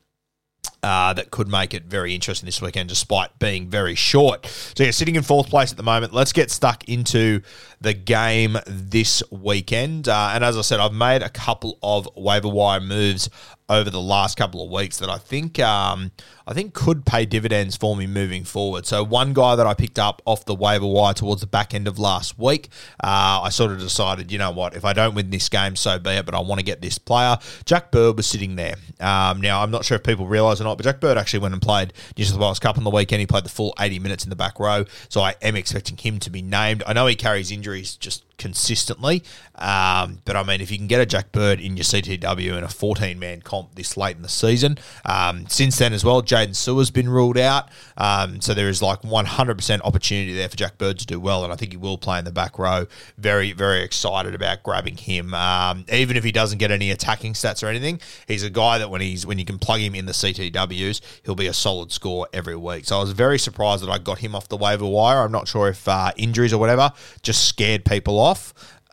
Uh, 0.84 1.12
that 1.12 1.30
could 1.30 1.46
make 1.46 1.74
it 1.74 1.84
very 1.84 2.12
interesting 2.12 2.44
this 2.44 2.60
weekend, 2.60 2.88
despite 2.88 3.36
being 3.38 3.68
very 3.68 3.94
short. 3.94 4.46
So, 4.46 4.82
yeah, 4.82 4.90
sitting 4.90 5.14
in 5.14 5.22
fourth 5.22 5.48
place 5.48 5.70
at 5.70 5.76
the 5.76 5.84
moment. 5.84 6.12
Let's 6.12 6.32
get 6.32 6.50
stuck 6.50 6.88
into 6.88 7.40
the 7.80 7.94
game 7.94 8.56
this 8.66 9.22
weekend. 9.30 10.08
Uh, 10.08 10.32
and 10.34 10.42
as 10.42 10.58
I 10.58 10.62
said, 10.62 10.80
I've 10.80 10.92
made 10.92 11.22
a 11.22 11.28
couple 11.28 11.78
of 11.84 12.08
waiver 12.16 12.48
wire 12.48 12.80
moves 12.80 13.30
over 13.68 13.90
the 13.90 14.00
last 14.00 14.36
couple 14.36 14.62
of 14.64 14.70
weeks 14.70 14.98
that 14.98 15.08
I 15.08 15.18
think 15.18 15.58
um, 15.58 16.10
I 16.46 16.54
think 16.54 16.74
could 16.74 17.06
pay 17.06 17.24
dividends 17.24 17.76
for 17.76 17.96
me 17.96 18.06
moving 18.06 18.44
forward. 18.44 18.86
So 18.86 19.02
one 19.04 19.32
guy 19.32 19.56
that 19.56 19.66
I 19.66 19.74
picked 19.74 19.98
up 19.98 20.20
off 20.24 20.44
the 20.44 20.54
waiver 20.54 20.86
wire 20.86 21.14
towards 21.14 21.40
the 21.40 21.46
back 21.46 21.72
end 21.72 21.88
of 21.88 21.98
last 21.98 22.38
week, 22.38 22.68
uh, 23.02 23.40
I 23.42 23.48
sort 23.50 23.72
of 23.72 23.78
decided, 23.78 24.32
you 24.32 24.38
know 24.38 24.50
what, 24.50 24.74
if 24.74 24.84
I 24.84 24.92
don't 24.92 25.14
win 25.14 25.30
this 25.30 25.48
game, 25.48 25.76
so 25.76 25.98
be 25.98 26.10
it. 26.10 26.26
But 26.26 26.34
I 26.34 26.40
want 26.40 26.58
to 26.58 26.64
get 26.64 26.82
this 26.82 26.98
player. 26.98 27.38
Jack 27.64 27.90
Bird 27.90 28.16
was 28.16 28.26
sitting 28.26 28.56
there. 28.56 28.74
Um, 29.00 29.40
now 29.40 29.62
I'm 29.62 29.70
not 29.70 29.84
sure 29.84 29.96
if 29.96 30.02
people 30.02 30.26
realise 30.26 30.60
or 30.60 30.64
not, 30.64 30.76
but 30.76 30.84
Jack 30.84 31.00
Bird 31.00 31.16
actually 31.16 31.40
went 31.40 31.54
and 31.54 31.62
played 31.62 31.92
New 32.16 32.24
South 32.24 32.38
Wales 32.38 32.58
Cup 32.58 32.78
on 32.78 32.84
the 32.84 32.90
weekend. 32.90 33.20
He 33.20 33.26
played 33.26 33.44
the 33.44 33.50
full 33.50 33.74
80 33.78 33.98
minutes 34.00 34.24
in 34.24 34.30
the 34.30 34.36
back 34.36 34.58
row, 34.58 34.84
so 35.08 35.20
I 35.20 35.34
am 35.42 35.56
expecting 35.56 35.96
him 35.96 36.18
to 36.20 36.30
be 36.30 36.42
named. 36.42 36.82
I 36.86 36.92
know 36.92 37.06
he 37.06 37.14
carries 37.14 37.50
injuries 37.50 37.96
just 37.96 38.24
consistently. 38.38 39.22
Um, 39.54 40.20
but 40.24 40.34
I 40.34 40.42
mean, 40.42 40.60
if 40.60 40.70
you 40.70 40.78
can 40.78 40.86
get 40.86 41.00
a 41.00 41.06
Jack 41.06 41.30
Bird 41.32 41.60
in 41.60 41.76
your 41.76 41.84
CTW 41.84 42.56
in 42.56 42.64
a 42.64 42.68
14 42.68 43.18
man 43.18 43.42
comp 43.42 43.74
this 43.74 43.96
late 43.96 44.16
in 44.16 44.22
the 44.22 44.28
season, 44.28 44.78
um, 45.04 45.46
since 45.48 45.78
then 45.78 45.92
as 45.92 46.04
well, 46.04 46.22
Jaydn 46.22 46.50
Su'A's 46.50 46.90
been 46.90 47.08
ruled 47.08 47.38
out. 47.38 47.68
Um, 47.96 48.40
so 48.40 48.54
there 48.54 48.68
is 48.68 48.82
like 48.82 49.02
100% 49.02 49.80
opportunity 49.84 50.34
there 50.34 50.48
for 50.48 50.56
Jack 50.56 50.78
Bird 50.78 50.98
to 50.98 51.06
do 51.06 51.20
well. 51.20 51.44
And 51.44 51.52
I 51.52 51.56
think 51.56 51.72
he 51.72 51.76
will 51.76 51.98
play 51.98 52.18
in 52.18 52.24
the 52.24 52.32
back 52.32 52.58
row. 52.58 52.86
Very, 53.18 53.52
very 53.52 53.82
excited 53.82 54.34
about 54.34 54.62
grabbing 54.62 54.96
him. 54.96 55.34
Um, 55.34 55.84
even 55.92 56.16
if 56.16 56.24
he 56.24 56.32
doesn't 56.32 56.58
get 56.58 56.70
any 56.70 56.90
attacking 56.90 57.34
stats 57.34 57.62
or 57.62 57.66
anything, 57.66 58.00
he's 58.26 58.42
a 58.42 58.50
guy 58.50 58.78
that 58.78 58.90
when 58.90 59.00
he's 59.00 59.26
when 59.26 59.38
you 59.38 59.44
can 59.44 59.58
plug 59.58 59.80
him 59.80 59.94
in 59.94 60.06
the 60.06 60.12
CTWs, 60.12 61.00
he'll 61.24 61.34
be 61.34 61.46
a 61.46 61.52
solid 61.52 61.92
score 61.92 62.28
every 62.32 62.56
week. 62.56 62.86
So 62.86 62.96
I 62.96 63.00
was 63.00 63.12
very 63.12 63.38
surprised 63.38 63.82
that 63.82 63.90
I 63.90 63.98
got 63.98 64.18
him 64.18 64.34
off 64.34 64.48
the 64.48 64.56
waiver 64.56 64.86
wire. 64.86 65.18
I'm 65.18 65.32
not 65.32 65.46
sure 65.46 65.68
if 65.68 65.86
uh, 65.86 66.12
injuries 66.16 66.52
or 66.52 66.58
whatever 66.58 66.92
just 67.22 67.46
scared 67.46 67.84
people 67.84 68.18
off. 68.18 68.31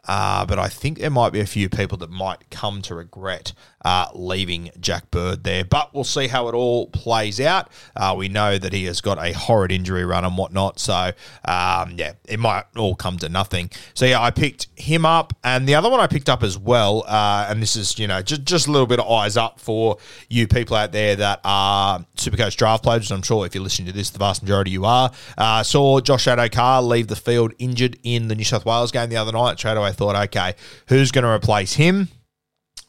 Uh, 0.07 0.45
but 0.45 0.57
I 0.57 0.69
think 0.69 0.97
there 0.97 1.09
might 1.09 1.33
be 1.33 1.39
a 1.39 1.45
few 1.45 1.69
people 1.69 1.97
that 1.99 2.09
might 2.09 2.49
come 2.49 2.81
to 2.83 2.95
regret 2.95 3.53
uh, 3.83 4.07
leaving 4.13 4.71
Jack 4.79 5.11
Bird 5.11 5.43
there. 5.43 5.63
But 5.63 5.93
we'll 5.93 6.03
see 6.03 6.27
how 6.27 6.47
it 6.47 6.55
all 6.55 6.87
plays 6.87 7.39
out. 7.39 7.69
Uh, 7.95 8.15
we 8.17 8.29
know 8.29 8.57
that 8.57 8.73
he 8.73 8.85
has 8.85 9.01
got 9.01 9.17
a 9.17 9.33
horrid 9.33 9.71
injury 9.71 10.05
run 10.05 10.25
and 10.25 10.37
whatnot. 10.37 10.79
So, 10.79 11.11
um, 11.45 11.93
yeah, 11.95 12.13
it 12.27 12.39
might 12.39 12.65
all 12.75 12.95
come 12.95 13.17
to 13.19 13.29
nothing. 13.29 13.69
So, 13.93 14.05
yeah, 14.05 14.21
I 14.21 14.31
picked 14.31 14.67
him 14.75 15.05
up. 15.05 15.33
And 15.43 15.67
the 15.67 15.75
other 15.75 15.89
one 15.89 15.99
I 15.99 16.07
picked 16.07 16.29
up 16.29 16.43
as 16.43 16.57
well, 16.57 17.03
uh, 17.07 17.47
and 17.49 17.61
this 17.61 17.75
is, 17.75 17.97
you 17.97 18.07
know, 18.07 18.21
just, 18.21 18.43
just 18.43 18.67
a 18.67 18.71
little 18.71 18.87
bit 18.87 18.99
of 18.99 19.09
eyes 19.09 19.37
up 19.37 19.59
for 19.59 19.97
you 20.29 20.47
people 20.47 20.75
out 20.75 20.91
there 20.91 21.15
that 21.15 21.39
are 21.43 22.05
Supercoach 22.15 22.55
draft 22.57 22.83
players. 22.83 23.11
I'm 23.11 23.21
sure 23.21 23.45
if 23.45 23.55
you're 23.55 23.63
listening 23.63 23.87
to 23.87 23.93
this, 23.93 24.09
the 24.09 24.19
vast 24.19 24.41
majority 24.41 24.71
you 24.71 24.85
are. 24.85 25.11
Uh, 25.37 25.63
saw 25.63 25.99
Josh 25.99 26.25
Addo-Carr 26.25 26.81
leave 26.81 27.07
the 27.07 27.15
field 27.15 27.53
injured 27.59 27.97
in 28.03 28.27
the 28.27 28.35
New 28.35 28.43
South 28.43 28.65
Wales 28.65 28.91
game 28.91 29.09
the 29.09 29.17
other 29.17 29.31
night. 29.31 29.57
Straight 29.57 29.77
away, 29.77 29.91
thought, 29.91 30.15
okay, 30.15 30.55
who's 30.87 31.11
going 31.11 31.23
to 31.23 31.29
replace 31.29 31.73
him? 31.73 32.09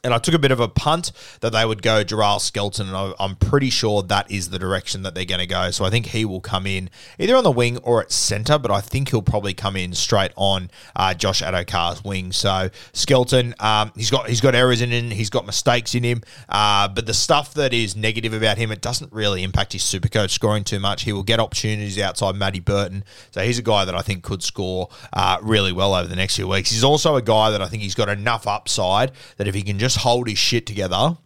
And 0.03 0.15
I 0.15 0.19
took 0.19 0.35
a 0.35 0.39
bit 0.39 0.51
of 0.51 0.61
a 0.61 0.69
punt 0.69 1.13
that 1.41 1.51
they 1.51 1.65
would 1.65 1.83
go 1.83 2.03
Jarrell 2.03 2.41
Skelton, 2.41 2.89
and 2.89 3.15
I'm 3.19 3.37
pretty 3.37 3.69
sure 3.69 4.03
that 4.03 4.31
is 4.31 4.49
the 4.49 4.59
direction 4.59 5.03
that 5.03 5.15
they're 5.15 5.27
going 5.27 5.41
to 5.41 5.47
go. 5.47 5.71
So 5.71 5.85
I 5.85 5.91
think 5.91 6.07
he 6.07 6.25
will 6.25 6.41
come 6.41 6.67
in 6.67 6.89
either 7.19 7.37
on 7.37 7.45
the 7.45 7.51
wing 7.51 7.77
or 7.79 8.01
at 8.01 8.11
centre, 8.11 8.59
but 8.59 8.71
I 8.71 8.81
think 8.81 9.11
he'll 9.11 9.21
probably 9.21 9.53
come 9.53 9.77
in 9.77 9.93
straight 9.93 10.33
on 10.37 10.71
uh, 10.97 11.13
Josh 11.13 11.43
Addo-Carr's 11.43 12.03
wing. 12.03 12.33
So 12.33 12.71
Skelton, 12.93 13.55
um, 13.61 13.93
he's 13.95 14.11
got 14.11 14.29
he's 14.29 14.41
got 14.41 14.55
errors 14.55 14.81
in 14.81 14.91
him, 14.91 15.11
he's 15.11 15.29
got 15.29 15.45
mistakes 15.45 15.95
in 15.95 16.03
him, 16.03 16.23
uh, 16.49 16.89
but 16.89 17.05
the 17.05 17.15
stuff 17.15 17.53
that 17.55 17.75
is 17.75 17.95
negative 17.95 18.33
about 18.33 18.57
him, 18.57 18.73
it 18.73 18.81
doesn't 18.81 19.13
really 19.13 19.43
impact 19.43 19.75
his 19.75 19.83
super 19.83 20.09
coach 20.09 20.31
scoring 20.31 20.65
too 20.65 20.81
much. 20.81 21.03
He 21.03 21.13
will 21.13 21.23
get 21.23 21.41
opportunities 21.41 21.99
outside 21.99 22.37
Matty 22.37 22.61
Burton, 22.61 23.05
so 23.33 23.43
he's 23.43 23.59
a 23.59 23.63
guy 23.63 23.85
that 23.85 23.95
I 23.95 24.01
think 24.01 24.23
could 24.23 24.43
score 24.43 24.89
uh, 25.13 25.39
really 25.43 25.73
well 25.73 25.95
over 25.95 26.09
the 26.09 26.17
next 26.17 26.37
few 26.37 26.49
weeks. 26.49 26.71
He's 26.71 26.85
also 26.85 27.17
a 27.17 27.23
guy 27.23 27.51
that 27.51 27.61
I 27.61 27.67
think 27.67 27.83
he's 27.83 27.95
got 27.95 28.09
enough 28.09 28.47
upside 28.47 29.13
that 29.37 29.47
if 29.47 29.55
he 29.55 29.63
can 29.63 29.79
just 29.79 29.90
hold 29.97 30.29
his 30.29 30.39
shit 30.39 30.67
together, 30.67 31.17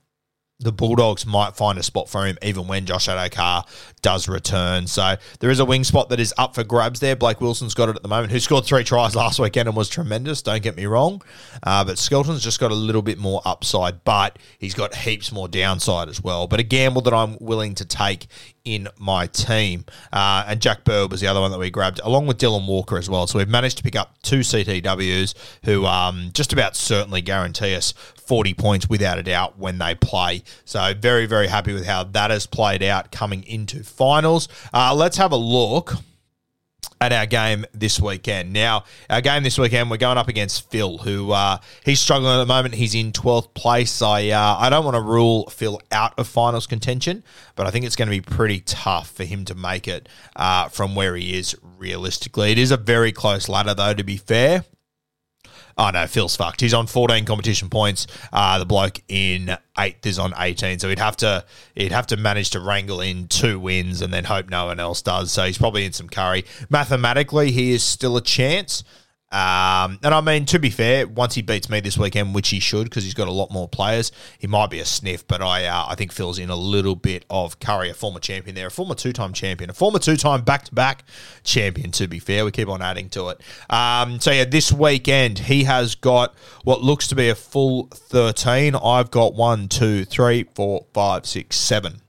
the 0.61 0.73
Bulldogs 0.73 1.27
might 1.27 1.57
find 1.57 1.79
a 1.79 1.83
spot 1.83 2.09
for 2.09 2.25
him 2.25 2.39
even 2.41 2.69
when 2.69 2.87
Josh 2.87 3.09
Addo-Carr 3.09 3.65
does 4.03 4.29
return. 4.29 4.87
So 4.87 5.17
there 5.41 5.51
is 5.51 5.59
a 5.59 5.65
wing 5.65 5.83
spot 5.85 6.09
that 6.11 6.21
is 6.21 6.33
up 6.39 6.55
for 6.55 6.63
grabs 6.63 7.01
there. 7.01 7.17
Blake 7.17 7.41
Wilson's 7.41 7.75
got 7.75 7.89
it 7.89 7.97
at 7.97 8.03
the 8.03 8.09
moment, 8.09 8.33
who 8.33 8.39
scored 8.39 8.65
three 8.65 8.85
tries 8.85 9.17
last 9.17 9.41
weekend 9.41 9.69
and 9.69 9.77
was 9.77 9.89
tremendous, 9.89 10.43
don't 10.43 10.63
get 10.63 10.77
me 10.77 10.87
wrong. 10.87 11.23
Uh, 11.63 11.85
but 11.85 11.99
Skelton's 11.99 12.43
just 12.43 12.61
got 12.61 12.71
a 12.71 12.75
little 12.75 13.03
bit 13.03 13.19
more 13.19 13.43
upside, 13.45 14.05
but 14.05 14.39
he's 14.59 14.75
got 14.75 14.95
heaps 14.95 15.33
more 15.33 15.49
downside 15.49 16.09
as 16.09 16.23
well. 16.23 16.47
But 16.47 16.61
a 16.61 16.65
gamble 16.65 17.03
that 17.03 17.15
I'm 17.15 17.37
willing 17.41 17.75
to 17.75 17.85
take 17.85 18.27
in 18.65 18.89
my 18.99 19.27
team. 19.27 19.85
Uh, 20.13 20.45
and 20.47 20.61
Jack 20.61 20.85
Bird 20.85 21.11
was 21.11 21.21
the 21.21 21.27
other 21.27 21.41
one 21.41 21.51
that 21.51 21.59
we 21.59 21.71
grabbed, 21.71 22.01
along 22.03 22.27
with 22.27 22.39
Dylan 22.39 22.67
Walker 22.67 22.97
as 22.97 23.11
well. 23.11 23.27
So 23.27 23.39
we've 23.39 23.49
managed 23.49 23.77
to 23.79 23.83
pick 23.83 23.95
up 23.95 24.17
two 24.23 24.41
CTWs 24.41 25.35
who 25.65 25.85
um, 25.85 26.31
just 26.33 26.53
about 26.53 26.75
certainly 26.75 27.21
guarantee 27.21 27.75
us 27.75 27.93
40 27.93 28.55
points 28.55 28.89
without 28.89 29.19
a 29.19 29.23
doubt 29.23 29.59
when 29.59 29.79
they 29.79 29.95
play. 29.95 30.43
So 30.65 30.95
very, 30.99 31.27
very 31.27 31.47
happy 31.47 31.75
with 31.75 31.87
how 31.87 32.05
that 32.05 32.31
has 32.31 32.47
played 32.47 32.83
out 32.83 33.13
coming 33.13 33.45
into 33.47 33.85
finals. 33.85 34.49
Uh, 34.73 34.95
let's 34.95 35.19
have 35.19 35.33
a 35.33 35.37
look 35.37 35.95
at 37.01 37.13
our 37.13 37.27
game 37.27 37.65
this 37.73 38.01
weekend. 38.01 38.53
Now, 38.53 38.85
our 39.11 39.21
game 39.21 39.43
this 39.43 39.59
weekend, 39.59 39.91
we're 39.91 39.97
going 39.97 40.19
up 40.19 40.29
against 40.29 40.71
Phil, 40.71 40.99
who 40.99 41.33
uh, 41.33 41.59
he's 41.85 42.01
struggling 42.01 42.33
at 42.33 42.39
the 42.39 42.47
moment. 42.47 42.75
He's 42.75 42.95
in 42.95 43.13
12th 43.13 43.55
place. 43.55 44.03
I 44.03 44.29
uh, 44.29 44.57
I 44.59 44.71
don't 44.71 44.85
want 44.85 44.97
to 44.97 45.01
rule 45.01 45.49
Phil 45.51 45.81
out 45.93 46.15
of 46.19 46.27
finals 46.29 46.67
contention, 46.67 47.23
but 47.57 47.67
I 47.67 47.71
think 47.71 47.85
it's 47.85 47.97
going 47.97 48.09
to 48.09 48.11
be 48.11 48.21
pretty 48.21 48.61
tough 48.61 49.11
for 49.11 49.25
him 49.25 49.45
to 49.47 49.55
make 49.55 49.89
it 49.89 50.09
uh, 50.37 50.69
from 50.69 50.95
where 50.95 51.17
he 51.17 51.39
is 51.39 51.57
realistically. 51.79 52.53
It 52.53 52.59
is 52.59 52.71
a 52.71 52.77
very 52.77 53.13
close 53.13 53.49
ladder, 53.49 53.75
though, 53.75 53.95
to 53.95 54.05
be 54.05 54.17
fair. 54.17 54.65
Oh 55.77 55.91
no, 55.91 56.07
Phil's 56.07 56.37
fucked. 56.37 56.61
He's 56.61 56.75
on 56.75 56.87
14 56.87 57.25
competition 57.25 57.69
points. 57.69 58.07
Uh, 58.33 58.59
the 58.59 58.65
bloke 58.65 59.01
in 59.09 59.57
eighth 59.79 60.07
is 60.07 60.19
on 60.19 60.33
18, 60.37 60.79
so 60.79 60.89
he'd 60.89 60.99
have 60.99 61.17
to 61.19 61.45
he'd 61.75 61.93
have 61.93 62.07
to 62.09 62.17
manage 62.17 62.51
to 62.51 62.61
wrangle 62.61 63.01
in 63.01 63.27
two 63.29 63.59
wins 63.59 64.01
and 64.01 64.13
then 64.13 64.25
hope 64.25 64.49
no 64.49 64.67
one 64.67 64.79
else 64.79 65.03
does. 65.03 65.33
So 65.33 65.45
he's 65.45 65.59
probably 65.59 65.85
in 65.85 65.93
some 65.93 66.09
curry. 66.09 66.45
Mathematically, 66.71 67.51
he 67.51 67.73
is 67.73 67.83
still 67.83 68.17
a 68.17 68.23
chance. 68.23 68.85
Um, 69.33 69.99
and 70.05 70.15
I 70.15 70.21
mean, 70.21 70.47
to 70.47 70.61
be 70.61 70.71
fair, 70.71 71.09
once 71.09 71.35
he 71.35 71.43
beats 71.43 71.69
me 71.69 71.81
this 71.81 71.99
weekend, 71.99 72.37
which 72.37 72.51
he 72.51 72.61
should 72.61 72.85
because 72.85 73.03
he's 73.03 73.15
got 73.15 73.27
a 73.27 73.33
lot 73.33 73.51
more 73.51 73.67
players, 73.67 74.13
he 74.39 74.47
might 74.47 74.71
be 74.71 74.79
a 74.79 74.85
sniff. 74.85 75.27
But 75.27 75.43
I, 75.43 75.65
uh, 75.65 75.87
I 75.89 75.97
think 75.97 76.13
Phil's 76.13 76.39
in 76.39 76.51
a 76.51 76.57
little 76.57 76.95
bit 76.95 77.25
of 77.29 77.59
Curry, 77.59 77.91
a 77.91 77.95
former 77.95 78.21
champion 78.21 78.55
there, 78.55 78.69
a 78.69 78.71
former 78.71 78.95
two-time 78.95 79.33
champion, 79.33 79.71
a 79.71 79.73
former 79.73 79.99
two-time 79.99 80.43
back-to-back 80.43 81.03
champion. 81.43 81.91
To 81.91 82.07
be 82.07 82.21
fair, 82.21 82.45
we 82.45 82.53
keep 82.53 82.69
on 82.69 82.81
adding 82.81 83.09
to 83.09 83.31
it. 83.31 83.41
Um, 83.69 84.21
so 84.21 84.31
yeah, 84.31 84.45
this 84.45 84.71
weekend 84.71 85.41
he 85.41 85.65
has 85.65 85.97
got 85.97 86.33
what 86.63 86.83
looks 86.83 87.09
to 87.09 87.17
be 87.17 87.29
a 87.29 87.35
full 87.35 87.89
thirteen. 87.93 88.77
I've 88.77 89.11
got 89.11 89.35
one, 89.35 89.67
two, 89.67 90.05
three, 90.05 90.45
four, 90.55 90.87
five, 90.95 91.27
six, 91.27 91.57
seven, 91.57 92.03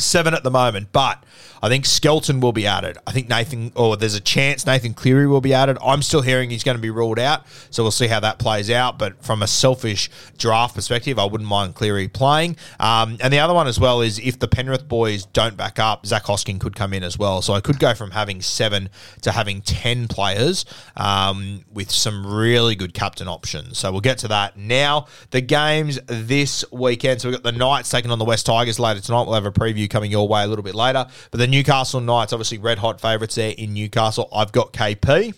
seven 0.00 0.34
at 0.34 0.42
the 0.44 0.50
moment, 0.50 0.88
but. 0.92 1.24
I 1.62 1.68
think 1.68 1.86
Skelton 1.86 2.40
will 2.40 2.52
be 2.52 2.66
added. 2.66 2.98
I 3.06 3.12
think 3.12 3.28
Nathan, 3.28 3.72
or 3.74 3.96
there's 3.96 4.14
a 4.14 4.20
chance 4.20 4.66
Nathan 4.66 4.94
Cleary 4.94 5.26
will 5.26 5.40
be 5.40 5.54
added. 5.54 5.76
I'm 5.84 6.02
still 6.02 6.22
hearing 6.22 6.50
he's 6.50 6.62
going 6.62 6.76
to 6.76 6.82
be 6.82 6.90
ruled 6.90 7.18
out, 7.18 7.46
so 7.70 7.82
we'll 7.82 7.90
see 7.90 8.06
how 8.06 8.20
that 8.20 8.38
plays 8.38 8.70
out. 8.70 8.98
But 8.98 9.22
from 9.24 9.42
a 9.42 9.46
selfish 9.46 10.08
draft 10.36 10.74
perspective, 10.74 11.18
I 11.18 11.24
wouldn't 11.24 11.48
mind 11.48 11.74
Cleary 11.74 12.08
playing. 12.08 12.56
Um, 12.78 13.16
and 13.20 13.32
the 13.32 13.38
other 13.38 13.54
one 13.54 13.66
as 13.66 13.80
well 13.80 14.00
is 14.00 14.18
if 14.18 14.38
the 14.38 14.48
Penrith 14.48 14.86
boys 14.88 15.26
don't 15.26 15.56
back 15.56 15.78
up, 15.78 16.06
Zach 16.06 16.24
Hosking 16.24 16.60
could 16.60 16.76
come 16.76 16.92
in 16.92 17.02
as 17.02 17.18
well. 17.18 17.42
So 17.42 17.54
I 17.54 17.60
could 17.60 17.78
go 17.78 17.94
from 17.94 18.12
having 18.12 18.40
seven 18.40 18.90
to 19.22 19.32
having 19.32 19.60
10 19.62 20.08
players 20.08 20.64
um, 20.96 21.64
with 21.72 21.90
some 21.90 22.26
really 22.26 22.76
good 22.76 22.94
captain 22.94 23.28
options. 23.28 23.78
So 23.78 23.90
we'll 23.90 24.00
get 24.00 24.18
to 24.18 24.28
that 24.28 24.56
now. 24.56 25.06
The 25.30 25.40
games 25.40 25.98
this 26.06 26.64
weekend. 26.70 27.20
So 27.20 27.28
we've 27.28 27.42
got 27.42 27.52
the 27.52 27.58
Knights 27.58 27.90
taking 27.90 28.10
on 28.10 28.18
the 28.18 28.24
West 28.24 28.46
Tigers 28.46 28.78
later 28.78 29.00
tonight. 29.00 29.22
We'll 29.22 29.34
have 29.34 29.46
a 29.46 29.52
preview 29.52 29.87
coming 29.88 30.10
your 30.10 30.28
way 30.28 30.42
a 30.42 30.46
little 30.46 30.62
bit 30.62 30.74
later. 30.74 31.06
But 31.30 31.38
the 31.38 31.46
Newcastle 31.46 32.00
Knights, 32.00 32.32
obviously 32.32 32.58
red 32.58 32.78
hot 32.78 33.00
favourites 33.00 33.34
there 33.34 33.54
in 33.56 33.74
Newcastle. 33.74 34.28
I've 34.32 34.52
got 34.52 34.72
KP. 34.72 35.34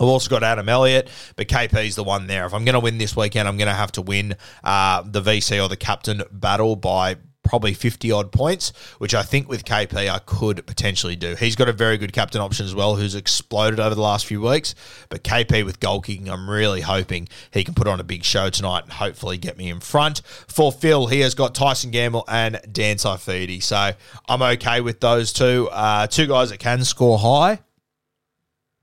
I've 0.00 0.08
also 0.08 0.30
got 0.30 0.42
Adam 0.42 0.68
Elliott, 0.68 1.08
but 1.36 1.48
KP's 1.48 1.96
the 1.96 2.04
one 2.04 2.26
there. 2.26 2.46
If 2.46 2.54
I'm 2.54 2.64
going 2.64 2.74
to 2.74 2.80
win 2.80 2.98
this 2.98 3.14
weekend, 3.14 3.46
I'm 3.46 3.58
going 3.58 3.68
to 3.68 3.74
have 3.74 3.92
to 3.92 4.02
win 4.02 4.34
uh, 4.64 5.02
the 5.02 5.20
VC 5.20 5.62
or 5.62 5.68
the 5.68 5.76
captain 5.76 6.22
battle 6.32 6.76
by 6.76 7.16
probably 7.42 7.74
50 7.74 8.10
odd 8.12 8.32
points, 8.32 8.72
which 8.98 9.14
I 9.14 9.22
think 9.22 9.48
with 9.48 9.64
KP 9.64 10.08
I 10.08 10.18
could 10.20 10.64
potentially 10.66 11.16
do. 11.16 11.34
He's 11.34 11.56
got 11.56 11.68
a 11.68 11.72
very 11.72 11.98
good 11.98 12.12
captain 12.12 12.40
option 12.40 12.66
as 12.66 12.74
well, 12.74 12.96
who's 12.96 13.14
exploded 13.14 13.80
over 13.80 13.94
the 13.94 14.00
last 14.00 14.26
few 14.26 14.40
weeks. 14.40 14.74
But 15.08 15.24
KP 15.24 15.64
with 15.64 15.80
goal 15.80 16.00
kicking, 16.00 16.28
I'm 16.28 16.48
really 16.48 16.80
hoping 16.80 17.28
he 17.50 17.64
can 17.64 17.74
put 17.74 17.88
on 17.88 18.00
a 18.00 18.04
big 18.04 18.24
show 18.24 18.50
tonight 18.50 18.84
and 18.84 18.92
hopefully 18.92 19.38
get 19.38 19.58
me 19.58 19.68
in 19.68 19.80
front. 19.80 20.22
For 20.24 20.70
Phil, 20.70 21.06
he 21.06 21.20
has 21.20 21.34
got 21.34 21.54
Tyson 21.54 21.90
Gamble 21.90 22.24
and 22.28 22.60
Dan 22.70 22.96
Saifiti. 22.96 23.62
So 23.62 23.92
I'm 24.28 24.42
okay 24.42 24.80
with 24.80 25.00
those 25.00 25.32
two. 25.32 25.68
Uh, 25.72 26.06
two 26.06 26.26
guys 26.26 26.50
that 26.50 26.58
can 26.58 26.84
score 26.84 27.18
high. 27.18 27.60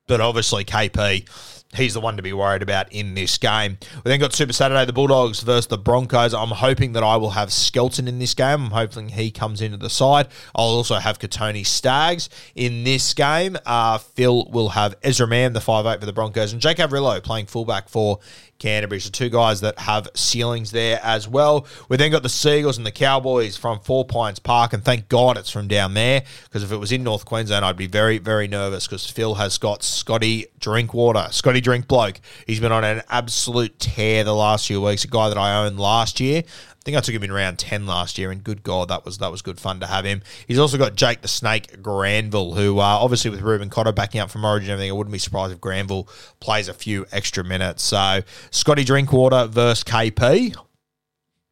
But 0.07 0.21
obviously, 0.21 0.65
KP 0.65 1.58
he's 1.75 1.93
the 1.93 2.01
one 2.01 2.17
to 2.17 2.23
be 2.23 2.33
worried 2.33 2.61
about 2.61 2.91
in 2.91 3.13
this 3.13 3.37
game. 3.37 3.77
We 4.03 4.09
then 4.09 4.19
got 4.19 4.33
Super 4.33 4.53
Saturday, 4.53 4.85
the 4.85 4.93
Bulldogs 4.93 5.41
versus 5.41 5.67
the 5.67 5.77
Broncos. 5.77 6.33
I'm 6.33 6.49
hoping 6.49 6.93
that 6.93 7.03
I 7.03 7.15
will 7.17 7.31
have 7.31 7.53
Skelton 7.53 8.07
in 8.07 8.19
this 8.19 8.33
game. 8.33 8.65
I'm 8.65 8.71
hoping 8.71 9.09
he 9.09 9.29
comes 9.29 9.61
into 9.61 9.77
the 9.77 9.89
side. 9.89 10.27
I'll 10.55 10.65
also 10.65 10.95
have 10.95 11.19
Kotoni 11.19 11.65
Staggs 11.65 12.29
in 12.55 12.83
this 12.83 13.13
game. 13.13 13.57
Uh, 13.65 13.99
Phil 13.99 14.49
will 14.49 14.69
have 14.69 14.95
Ezra 15.03 15.27
Mam, 15.27 15.53
the 15.53 15.59
5'8 15.59 15.99
for 15.99 16.05
the 16.05 16.13
Broncos, 16.13 16.53
and 16.53 16.61
Jake 16.61 16.77
Averillo 16.77 17.21
playing 17.21 17.45
fullback 17.45 17.87
for 17.87 18.19
Canterbury. 18.59 18.99
So 18.99 19.09
two 19.09 19.29
guys 19.29 19.61
that 19.61 19.79
have 19.79 20.07
ceilings 20.13 20.71
there 20.71 20.99
as 21.01 21.27
well. 21.27 21.65
We 21.87 21.97
then 21.97 22.11
got 22.11 22.23
the 22.23 22.29
Seagulls 22.29 22.77
and 22.77 22.85
the 22.85 22.91
Cowboys 22.91 23.57
from 23.57 23.79
Four 23.79 24.05
Pines 24.05 24.39
Park, 24.39 24.73
and 24.73 24.83
thank 24.83 25.09
God 25.09 25.37
it's 25.37 25.49
from 25.49 25.67
down 25.67 25.93
there 25.93 26.23
because 26.43 26.61
if 26.63 26.71
it 26.71 26.77
was 26.77 26.91
in 26.91 27.03
North 27.03 27.25
Queensland, 27.25 27.65
I'd 27.65 27.77
be 27.77 27.87
very, 27.87 28.17
very 28.17 28.47
nervous 28.47 28.85
because 28.85 29.09
Phil 29.09 29.35
has 29.35 29.57
got 29.57 29.81
Scotty 29.81 30.47
Drinkwater, 30.59 31.27
Scotty 31.31 31.61
Drink 31.61 31.87
Bloke. 31.87 32.19
He's 32.45 32.59
been 32.59 32.71
on 32.71 32.83
an 32.83 33.01
absolute 33.09 33.79
tear 33.79 34.23
the 34.23 34.35
last 34.35 34.67
few 34.67 34.81
weeks. 34.81 35.03
A 35.03 35.07
guy 35.07 35.29
that 35.29 35.37
I 35.37 35.65
owned 35.65 35.79
last 35.79 36.19
year, 36.19 36.43
I 36.79 36.81
think 36.85 36.97
I 36.97 37.01
took 37.01 37.13
him 37.13 37.23
in 37.23 37.31
round 37.31 37.59
10 37.59 37.85
last 37.85 38.17
year, 38.17 38.31
and 38.31 38.41
good 38.41 38.63
God, 38.63 38.87
that 38.87 39.03
was 39.03 39.17
that 39.17 39.31
was 39.31 39.41
good 39.41 39.59
fun 39.59 39.81
to 39.81 39.85
have 39.85 40.05
him. 40.05 40.21
He's 40.47 40.57
also 40.57 40.77
got 40.77 40.95
Jake 40.95 41.21
the 41.21 41.27
Snake 41.27 41.81
Granville, 41.81 42.53
who 42.53 42.79
uh, 42.79 42.83
obviously 42.83 43.29
with 43.29 43.41
Reuben 43.41 43.69
Cotter 43.69 43.91
backing 43.91 44.21
up 44.21 44.31
from 44.31 44.45
Origin 44.45 44.69
and 44.69 44.73
everything, 44.73 44.91
I 44.91 44.93
wouldn't 44.93 45.11
be 45.11 45.19
surprised 45.19 45.51
if 45.51 45.59
Granville 45.59 46.07
plays 46.39 46.69
a 46.69 46.73
few 46.73 47.05
extra 47.11 47.43
minutes. 47.43 47.83
So 47.83 48.21
Scotty 48.51 48.85
Drinkwater 48.85 49.47
versus 49.47 49.83
KP. 49.83 50.55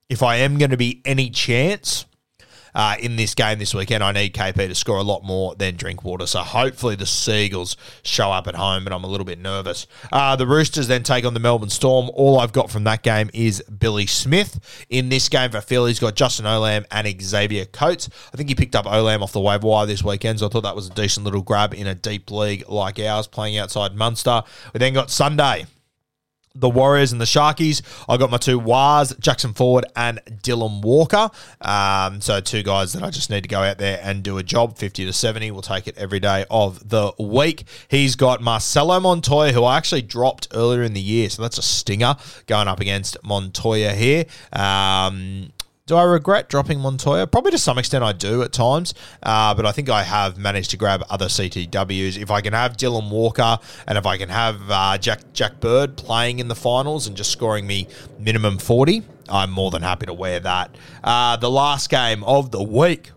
If 0.10 0.24
I 0.24 0.38
am 0.38 0.58
going 0.58 0.72
to 0.72 0.78
be 0.78 1.02
any 1.04 1.30
chance 1.30 2.06
uh, 2.78 2.96
in 3.00 3.16
this 3.16 3.34
game 3.34 3.58
this 3.58 3.74
weekend. 3.74 4.04
I 4.04 4.12
need 4.12 4.36
KP 4.36 4.56
to 4.56 4.76
score 4.76 4.98
a 4.98 5.04
lot 5.04 5.24
more 5.24 5.56
than 5.56 5.76
Drinkwater. 5.76 6.28
So 6.28 6.40
hopefully 6.42 6.96
the 6.96 7.08
Seagulls 7.08 7.76
show 8.04 8.32
up 8.32 8.48
at 8.48 8.54
home, 8.54 8.84
but 8.84 8.94
I'm 8.94 9.04
a 9.04 9.08
little 9.08 9.26
bit 9.26 9.40
nervous. 9.40 9.88
Uh, 10.12 10.36
the 10.36 10.46
Roosters 10.46 10.88
then 10.88 11.02
take 11.02 11.26
on 11.26 11.34
the 11.34 11.40
Melbourne 11.40 11.72
Storm. 11.72 12.12
All 12.14 12.40
I've 12.40 12.54
got 12.54 12.70
from 12.70 12.84
that 12.84 13.02
game 13.02 13.32
is 13.34 13.64
Billy 13.64 14.06
Smith. 14.06 14.86
In 14.90 15.10
this 15.10 15.28
game 15.28 15.50
for 15.50 15.60
Phil, 15.60 15.88
he's 15.88 16.00
got 16.00 16.16
Justin 16.16 16.46
Olam 16.46 16.86
and 16.92 17.22
Xavier 17.22 17.66
Coates. 17.66 18.10
I 18.32 18.38
think 18.38 18.48
he 18.48 18.54
picked 18.54 18.76
up 18.76 18.86
Olam 18.86 19.24
off 19.24 19.32
the 19.32 19.42
waiver 19.42 19.66
wire 19.66 19.88
this 19.88 20.04
weekend, 20.04 20.40
so 20.40 20.46
I 20.46 20.50
thought 20.50 20.62
that 20.62 20.76
was 20.76 20.88
a 20.88 20.94
decent 20.94 21.24
little 21.24 21.42
grab 21.42 21.74
in 21.74 21.88
a 21.88 21.96
deep 21.96 22.30
league 22.30 22.70
like 22.70 23.00
ours, 23.00 23.26
playing 23.26 23.58
outside 23.58 23.96
Munster. 23.96 24.44
We 24.74 24.78
then 24.78 24.94
got 24.94 25.10
Sunday 25.10 25.66
the 26.60 26.70
Warriors 26.70 27.12
and 27.12 27.22
the 27.22 27.26
Sharkies. 27.26 27.82
I 28.10 28.18
got 28.18 28.30
my 28.30 28.38
two 28.38 28.60
Wars, 28.60 29.14
Jackson 29.20 29.54
Ford 29.54 29.86
and 29.96 30.20
Dylan 30.44 30.82
Walker. 30.82 31.30
Um, 31.62 32.22
so 32.22 32.40
two 32.40 32.64
guys 32.64 32.94
that 32.94 33.04
I 33.04 33.10
just 33.10 33.30
need 33.30 33.42
to 33.42 33.50
go 33.50 33.62
out 33.62 33.78
there 33.78 34.00
and 34.02 34.24
do 34.24 34.38
a 34.38 34.44
job. 34.44 34.78
50 34.78 35.06
to 35.06 35.14
70. 35.14 35.52
We'll 35.52 35.62
take 35.62 35.88
it 35.88 35.98
every 35.98 36.20
day 36.20 36.46
of 36.50 36.90
the 36.90 37.14
week. 37.20 37.66
He's 37.88 38.16
got 38.16 38.42
Marcelo 38.42 39.00
Montoya, 39.00 39.54
who 39.54 39.64
I 39.64 39.78
actually 39.78 40.02
dropped 40.02 40.48
earlier 40.54 40.84
in 40.84 40.94
the 40.94 41.02
year. 41.02 41.30
So 41.30 41.42
that's 41.42 41.58
a 41.58 41.64
stinger 41.64 42.16
going 42.46 42.68
up 42.68 42.80
against 42.80 43.18
Montoya 43.24 43.94
here. 43.94 44.26
Um, 44.54 45.52
do 45.88 45.96
I 45.96 46.04
regret 46.04 46.50
dropping 46.50 46.82
Montoya? 46.82 47.26
Probably 47.28 47.52
to 47.52 47.58
some 47.58 47.78
extent 47.78 48.04
I 48.04 48.12
do 48.12 48.44
at 48.44 48.52
times, 48.52 48.94
uh, 49.24 49.54
but 49.56 49.66
I 49.66 49.72
think 49.72 49.90
I 49.90 50.04
have 50.04 50.38
managed 50.38 50.70
to 50.72 50.78
grab 50.78 51.04
other 51.10 51.28
CTWs. 51.28 52.22
If 52.22 52.30
I 52.30 52.42
can 52.42 52.54
have 52.54 52.76
Dylan 52.76 53.10
Walker 53.10 53.58
and 53.88 53.98
if 53.98 54.06
I 54.06 54.18
can 54.18 54.30
have 54.30 54.70
uh, 54.70 54.98
Jack 54.98 55.22
Jack 55.34 55.60
Bird 55.62 55.96
playing 55.96 56.40
in 56.40 56.50
the 56.50 56.56
finals 56.56 57.08
and 57.08 57.16
just 57.16 57.32
scoring 57.32 57.66
me 57.66 57.88
minimum 58.20 58.58
40, 58.58 59.02
I'm 59.30 59.50
more 59.50 59.72
than 59.72 59.82
happy 59.82 60.06
to 60.06 60.14
wear 60.14 60.42
that. 60.42 60.76
Uh, 61.04 61.38
the 61.38 61.50
last 61.50 61.90
game 61.90 62.24
of 62.26 62.52
the 62.52 62.62
week 62.62 63.12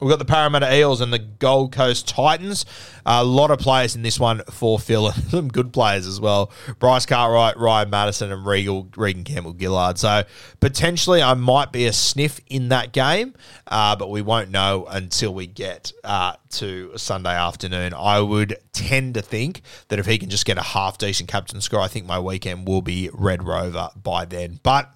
We've 0.00 0.10
got 0.10 0.18
the 0.18 0.24
Parramatta 0.24 0.74
Eels 0.74 1.00
and 1.00 1.12
the 1.12 1.18
Gold 1.18 1.72
Coast 1.72 2.08
Titans. 2.08 2.66
A 3.06 3.24
lot 3.24 3.50
of 3.50 3.58
players 3.58 3.94
in 3.94 4.02
this 4.02 4.18
one 4.18 4.42
for 4.50 4.78
Phil, 4.78 5.12
some 5.28 5.48
good 5.48 5.72
players 5.72 6.06
as 6.06 6.20
well. 6.20 6.50
Bryce 6.78 7.06
Cartwright, 7.06 7.56
Ryan 7.56 7.90
Matterson, 7.90 8.32
and 8.32 8.44
Regal, 8.44 8.88
Regan 8.96 9.24
Campbell 9.24 9.54
Gillard. 9.58 9.98
So 9.98 10.24
potentially 10.60 11.22
I 11.22 11.34
might 11.34 11.70
be 11.72 11.86
a 11.86 11.92
sniff 11.92 12.40
in 12.48 12.70
that 12.70 12.92
game, 12.92 13.34
uh, 13.68 13.94
but 13.96 14.10
we 14.10 14.20
won't 14.20 14.50
know 14.50 14.86
until 14.90 15.32
we 15.32 15.46
get 15.46 15.92
uh, 16.02 16.34
to 16.50 16.92
Sunday 16.96 17.34
afternoon. 17.34 17.94
I 17.94 18.20
would 18.20 18.56
tend 18.72 19.14
to 19.14 19.22
think 19.22 19.62
that 19.88 19.98
if 19.98 20.06
he 20.06 20.18
can 20.18 20.28
just 20.28 20.44
get 20.44 20.58
a 20.58 20.62
half 20.62 20.98
decent 20.98 21.28
captain 21.28 21.60
score, 21.60 21.80
I 21.80 21.88
think 21.88 22.06
my 22.06 22.18
weekend 22.18 22.66
will 22.66 22.82
be 22.82 23.10
Red 23.12 23.44
Rover 23.44 23.90
by 23.96 24.24
then. 24.24 24.58
But 24.62 24.92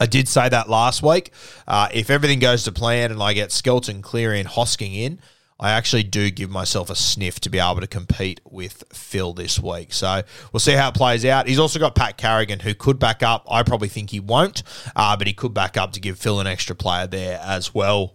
I 0.00 0.06
did 0.06 0.28
say 0.28 0.48
that 0.48 0.68
last 0.68 1.02
week. 1.02 1.32
Uh, 1.66 1.88
if 1.92 2.10
everything 2.10 2.38
goes 2.38 2.64
to 2.64 2.72
plan 2.72 3.10
and 3.10 3.22
I 3.22 3.32
get 3.32 3.52
Skelton, 3.52 4.02
Cleary, 4.02 4.40
and 4.40 4.48
Hosking 4.48 4.94
in, 4.94 5.20
I 5.60 5.72
actually 5.72 6.04
do 6.04 6.30
give 6.30 6.50
myself 6.50 6.88
a 6.88 6.94
sniff 6.94 7.40
to 7.40 7.50
be 7.50 7.58
able 7.58 7.80
to 7.80 7.88
compete 7.88 8.40
with 8.48 8.84
Phil 8.92 9.32
this 9.32 9.58
week. 9.58 9.92
So 9.92 10.22
we'll 10.52 10.60
see 10.60 10.72
how 10.72 10.90
it 10.90 10.94
plays 10.94 11.24
out. 11.24 11.48
He's 11.48 11.58
also 11.58 11.80
got 11.80 11.96
Pat 11.96 12.16
Carrigan, 12.16 12.60
who 12.60 12.74
could 12.74 13.00
back 13.00 13.24
up. 13.24 13.44
I 13.50 13.64
probably 13.64 13.88
think 13.88 14.10
he 14.10 14.20
won't, 14.20 14.62
uh, 14.94 15.16
but 15.16 15.26
he 15.26 15.32
could 15.32 15.54
back 15.54 15.76
up 15.76 15.92
to 15.94 16.00
give 16.00 16.16
Phil 16.16 16.38
an 16.38 16.46
extra 16.46 16.76
player 16.76 17.08
there 17.08 17.40
as 17.42 17.74
well. 17.74 18.14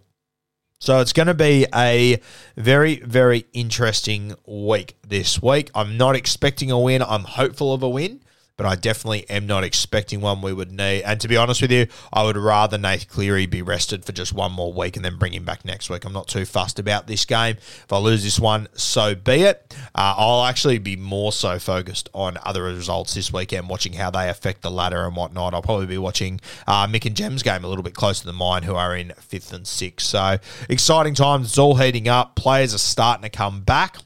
So 0.78 1.00
it's 1.00 1.12
going 1.12 1.28
to 1.28 1.34
be 1.34 1.66
a 1.74 2.20
very, 2.56 2.96
very 2.96 3.46
interesting 3.52 4.34
week 4.46 4.96
this 5.06 5.42
week. 5.42 5.70
I'm 5.74 5.96
not 5.98 6.16
expecting 6.16 6.70
a 6.70 6.78
win. 6.78 7.02
I'm 7.02 7.24
hopeful 7.24 7.74
of 7.74 7.82
a 7.82 7.88
win 7.88 8.20
but 8.56 8.66
I 8.66 8.76
definitely 8.76 9.28
am 9.28 9.46
not 9.46 9.64
expecting 9.64 10.20
one 10.20 10.40
we 10.40 10.52
would 10.52 10.70
need. 10.70 11.02
And 11.02 11.20
to 11.20 11.28
be 11.28 11.36
honest 11.36 11.60
with 11.62 11.72
you, 11.72 11.86
I 12.12 12.22
would 12.22 12.36
rather 12.36 12.78
Nate 12.78 13.08
Cleary 13.08 13.46
be 13.46 13.62
rested 13.62 14.04
for 14.04 14.12
just 14.12 14.32
one 14.32 14.52
more 14.52 14.72
week 14.72 14.96
and 14.96 15.04
then 15.04 15.16
bring 15.16 15.32
him 15.32 15.44
back 15.44 15.64
next 15.64 15.90
week. 15.90 16.04
I'm 16.04 16.12
not 16.12 16.28
too 16.28 16.44
fussed 16.44 16.78
about 16.78 17.06
this 17.06 17.24
game. 17.24 17.56
If 17.56 17.92
I 17.92 17.98
lose 17.98 18.22
this 18.22 18.38
one, 18.38 18.68
so 18.74 19.14
be 19.14 19.42
it. 19.42 19.74
Uh, 19.94 20.14
I'll 20.16 20.44
actually 20.44 20.78
be 20.78 20.96
more 20.96 21.32
so 21.32 21.58
focused 21.58 22.08
on 22.14 22.38
other 22.42 22.62
results 22.62 23.14
this 23.14 23.32
weekend, 23.32 23.68
watching 23.68 23.94
how 23.94 24.10
they 24.10 24.28
affect 24.28 24.62
the 24.62 24.70
ladder 24.70 25.04
and 25.04 25.16
whatnot. 25.16 25.54
I'll 25.54 25.62
probably 25.62 25.86
be 25.86 25.98
watching 25.98 26.40
uh, 26.66 26.86
Mick 26.86 27.06
and 27.06 27.16
Jem's 27.16 27.42
game 27.42 27.64
a 27.64 27.68
little 27.68 27.82
bit 27.84 27.94
closer 27.94 28.24
than 28.24 28.36
mine, 28.36 28.62
who 28.62 28.74
are 28.74 28.94
in 28.94 29.12
fifth 29.18 29.52
and 29.52 29.66
sixth. 29.66 30.06
So 30.06 30.38
exciting 30.68 31.14
times. 31.14 31.48
It's 31.48 31.58
all 31.58 31.76
heating 31.76 32.08
up. 32.08 32.36
Players 32.36 32.74
are 32.74 32.78
starting 32.78 33.22
to 33.22 33.30
come 33.30 33.62
back. 33.62 33.96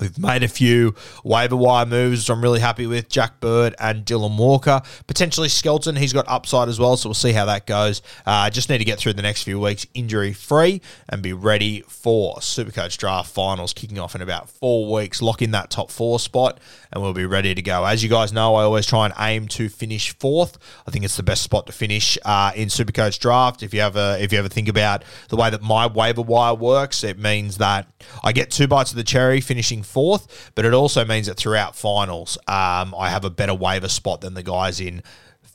We've 0.00 0.18
made 0.18 0.42
a 0.42 0.48
few 0.48 0.94
waiver 1.24 1.56
wire 1.56 1.86
moves 1.86 2.28
I'm 2.28 2.42
really 2.42 2.60
happy 2.60 2.86
with. 2.86 3.08
Jack 3.08 3.40
Bird 3.40 3.74
and 3.78 4.04
Dylan 4.04 4.36
Walker. 4.36 4.82
Potentially 5.06 5.48
Skelton, 5.48 5.96
he's 5.96 6.12
got 6.12 6.26
upside 6.28 6.68
as 6.68 6.78
well, 6.78 6.96
so 6.96 7.08
we'll 7.08 7.14
see 7.14 7.32
how 7.32 7.46
that 7.46 7.66
goes. 7.66 8.02
Uh, 8.26 8.50
just 8.50 8.68
need 8.68 8.78
to 8.78 8.84
get 8.84 8.98
through 8.98 9.14
the 9.14 9.22
next 9.22 9.42
few 9.42 9.58
weeks 9.58 9.86
injury 9.94 10.32
free 10.32 10.80
and 11.08 11.22
be 11.22 11.32
ready 11.32 11.82
for 11.88 12.36
Supercoach 12.36 12.96
Draft 12.98 13.30
Finals 13.30 13.72
kicking 13.72 13.98
off 13.98 14.14
in 14.14 14.22
about 14.22 14.48
four 14.50 14.92
weeks. 14.92 15.22
Lock 15.22 15.42
in 15.42 15.50
that 15.52 15.70
top 15.70 15.90
four 15.90 16.18
spot 16.18 16.60
and 16.92 17.02
we'll 17.02 17.12
be 17.12 17.26
ready 17.26 17.54
to 17.54 17.62
go. 17.62 17.84
As 17.84 18.02
you 18.02 18.08
guys 18.08 18.32
know, 18.32 18.54
I 18.54 18.62
always 18.62 18.86
try 18.86 19.04
and 19.06 19.14
aim 19.18 19.48
to 19.48 19.68
finish 19.68 20.16
fourth. 20.18 20.58
I 20.86 20.90
think 20.90 21.04
it's 21.04 21.16
the 21.16 21.22
best 21.22 21.42
spot 21.42 21.66
to 21.66 21.72
finish 21.72 22.18
uh, 22.24 22.52
in 22.54 22.68
Supercoach 22.68 23.18
Draft. 23.18 23.62
If 23.62 23.74
you 23.74 23.80
ever 23.80 24.16
if 24.20 24.32
you 24.32 24.38
ever 24.38 24.48
think 24.48 24.68
about 24.68 25.04
the 25.28 25.36
way 25.36 25.50
that 25.50 25.62
my 25.62 25.86
waiver 25.86 26.22
wire 26.22 26.54
works, 26.54 27.04
it 27.04 27.18
means 27.18 27.58
that 27.58 27.86
I 28.22 28.32
get 28.32 28.50
two 28.50 28.66
bites 28.66 28.90
of 28.90 28.96
the 28.96 29.04
cherry 29.04 29.40
finishing 29.40 29.82
fourth, 29.88 30.52
but 30.54 30.64
it 30.64 30.74
also 30.74 31.04
means 31.04 31.26
that 31.26 31.36
throughout 31.36 31.74
finals, 31.74 32.36
um, 32.46 32.94
I 32.96 33.10
have 33.10 33.24
a 33.24 33.30
better 33.30 33.54
waiver 33.54 33.88
spot 33.88 34.20
than 34.20 34.34
the 34.34 34.42
guys 34.42 34.80
in 34.80 35.02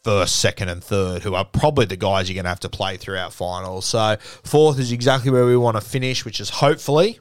first, 0.03 0.37
second, 0.39 0.69
and 0.69 0.83
third, 0.83 1.23
who 1.23 1.33
are 1.33 1.45
probably 1.45 1.85
the 1.85 1.95
guys 1.95 2.29
you're 2.29 2.35
going 2.35 2.43
to 2.43 2.49
have 2.49 2.59
to 2.61 2.69
play 2.69 2.97
throughout 2.97 3.33
finals. 3.33 3.85
So, 3.85 4.17
fourth 4.43 4.79
is 4.79 4.91
exactly 4.91 5.31
where 5.31 5.45
we 5.45 5.55
want 5.55 5.77
to 5.77 5.81
finish, 5.81 6.25
which 6.25 6.39
is 6.39 6.49
hopefully 6.49 7.19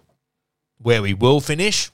where 0.78 1.02
we 1.02 1.14
will 1.14 1.40
finish. 1.40 1.90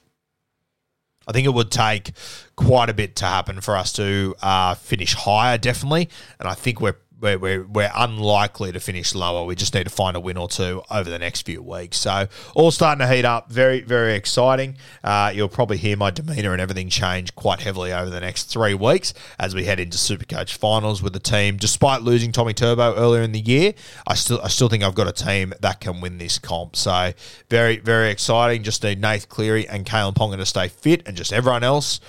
I 1.27 1.31
think 1.31 1.45
it 1.45 1.53
would 1.53 1.69
take 1.69 2.11
quite 2.55 2.89
a 2.89 2.93
bit 2.93 3.15
to 3.17 3.25
happen 3.25 3.61
for 3.61 3.75
us 3.75 3.93
to 3.93 4.35
uh, 4.41 4.73
finish 4.73 5.13
higher, 5.13 5.59
definitely. 5.59 6.09
And 6.39 6.49
I 6.49 6.55
think 6.55 6.81
we're 6.81 6.97
we're, 7.19 7.37
we're, 7.37 7.63
we're 7.63 7.91
unlikely 7.95 8.71
to 8.71 8.79
finish 8.79 9.13
lower. 9.13 9.45
We 9.45 9.55
just 9.55 9.73
need 9.73 9.85
to 9.85 9.89
find 9.89 10.15
a 10.15 10.19
win 10.19 10.37
or 10.37 10.47
two 10.47 10.81
over 10.89 11.09
the 11.09 11.19
next 11.19 11.41
few 11.41 11.61
weeks. 11.61 11.97
So, 11.97 12.27
all 12.55 12.71
starting 12.71 13.05
to 13.05 13.13
heat 13.13 13.25
up. 13.25 13.51
Very, 13.51 13.81
very 13.81 14.13
exciting. 14.13 14.77
Uh, 15.03 15.31
you'll 15.33 15.49
probably 15.49 15.77
hear 15.77 15.97
my 15.97 16.11
demeanour 16.11 16.53
and 16.53 16.61
everything 16.61 16.89
change 16.89 17.35
quite 17.35 17.59
heavily 17.61 17.91
over 17.91 18.09
the 18.09 18.19
next 18.19 18.45
three 18.45 18.73
weeks 18.73 19.13
as 19.37 19.53
we 19.53 19.65
head 19.65 19.79
into 19.79 19.97
Supercoach 19.97 20.53
finals 20.55 21.01
with 21.01 21.13
the 21.13 21.19
team. 21.19 21.57
Despite 21.57 22.01
losing 22.01 22.31
Tommy 22.31 22.53
Turbo 22.53 22.95
earlier 22.95 23.21
in 23.21 23.31
the 23.31 23.39
year, 23.39 23.73
I 24.07 24.15
still 24.15 24.41
I 24.41 24.47
still 24.47 24.69
think 24.69 24.83
I've 24.83 24.95
got 24.95 25.07
a 25.07 25.11
team 25.11 25.53
that 25.61 25.81
can 25.81 26.01
win 26.01 26.17
this 26.17 26.39
comp. 26.39 26.75
So, 26.75 27.13
very, 27.49 27.77
very 27.77 28.11
exciting. 28.11 28.63
Just 28.63 28.83
need 28.83 29.01
Nath 29.01 29.29
Cleary 29.29 29.67
and 29.67 29.85
Kalyn 29.85 30.13
Ponga 30.13 30.37
to 30.37 30.45
stay 30.45 30.67
fit 30.67 31.07
and 31.07 31.15
just 31.17 31.33
everyone 31.33 31.63
else 31.63 31.99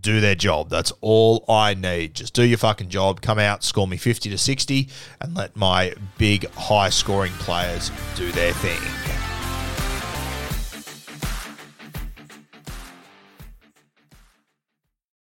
do 0.00 0.20
their 0.20 0.34
job. 0.34 0.70
That's 0.70 0.92
all 1.00 1.44
I 1.48 1.74
need. 1.74 2.14
Just 2.14 2.34
do 2.34 2.42
your 2.42 2.58
fucking 2.58 2.88
job. 2.88 3.20
Come 3.20 3.38
out, 3.38 3.64
score 3.64 3.86
me 3.86 3.96
50 3.96 4.30
to 4.30 4.38
60, 4.38 4.88
and 5.20 5.36
let 5.36 5.56
my 5.56 5.94
big 6.18 6.50
high 6.50 6.90
scoring 6.90 7.32
players 7.32 7.90
do 8.16 8.30
their 8.32 8.52
thing. 8.52 9.29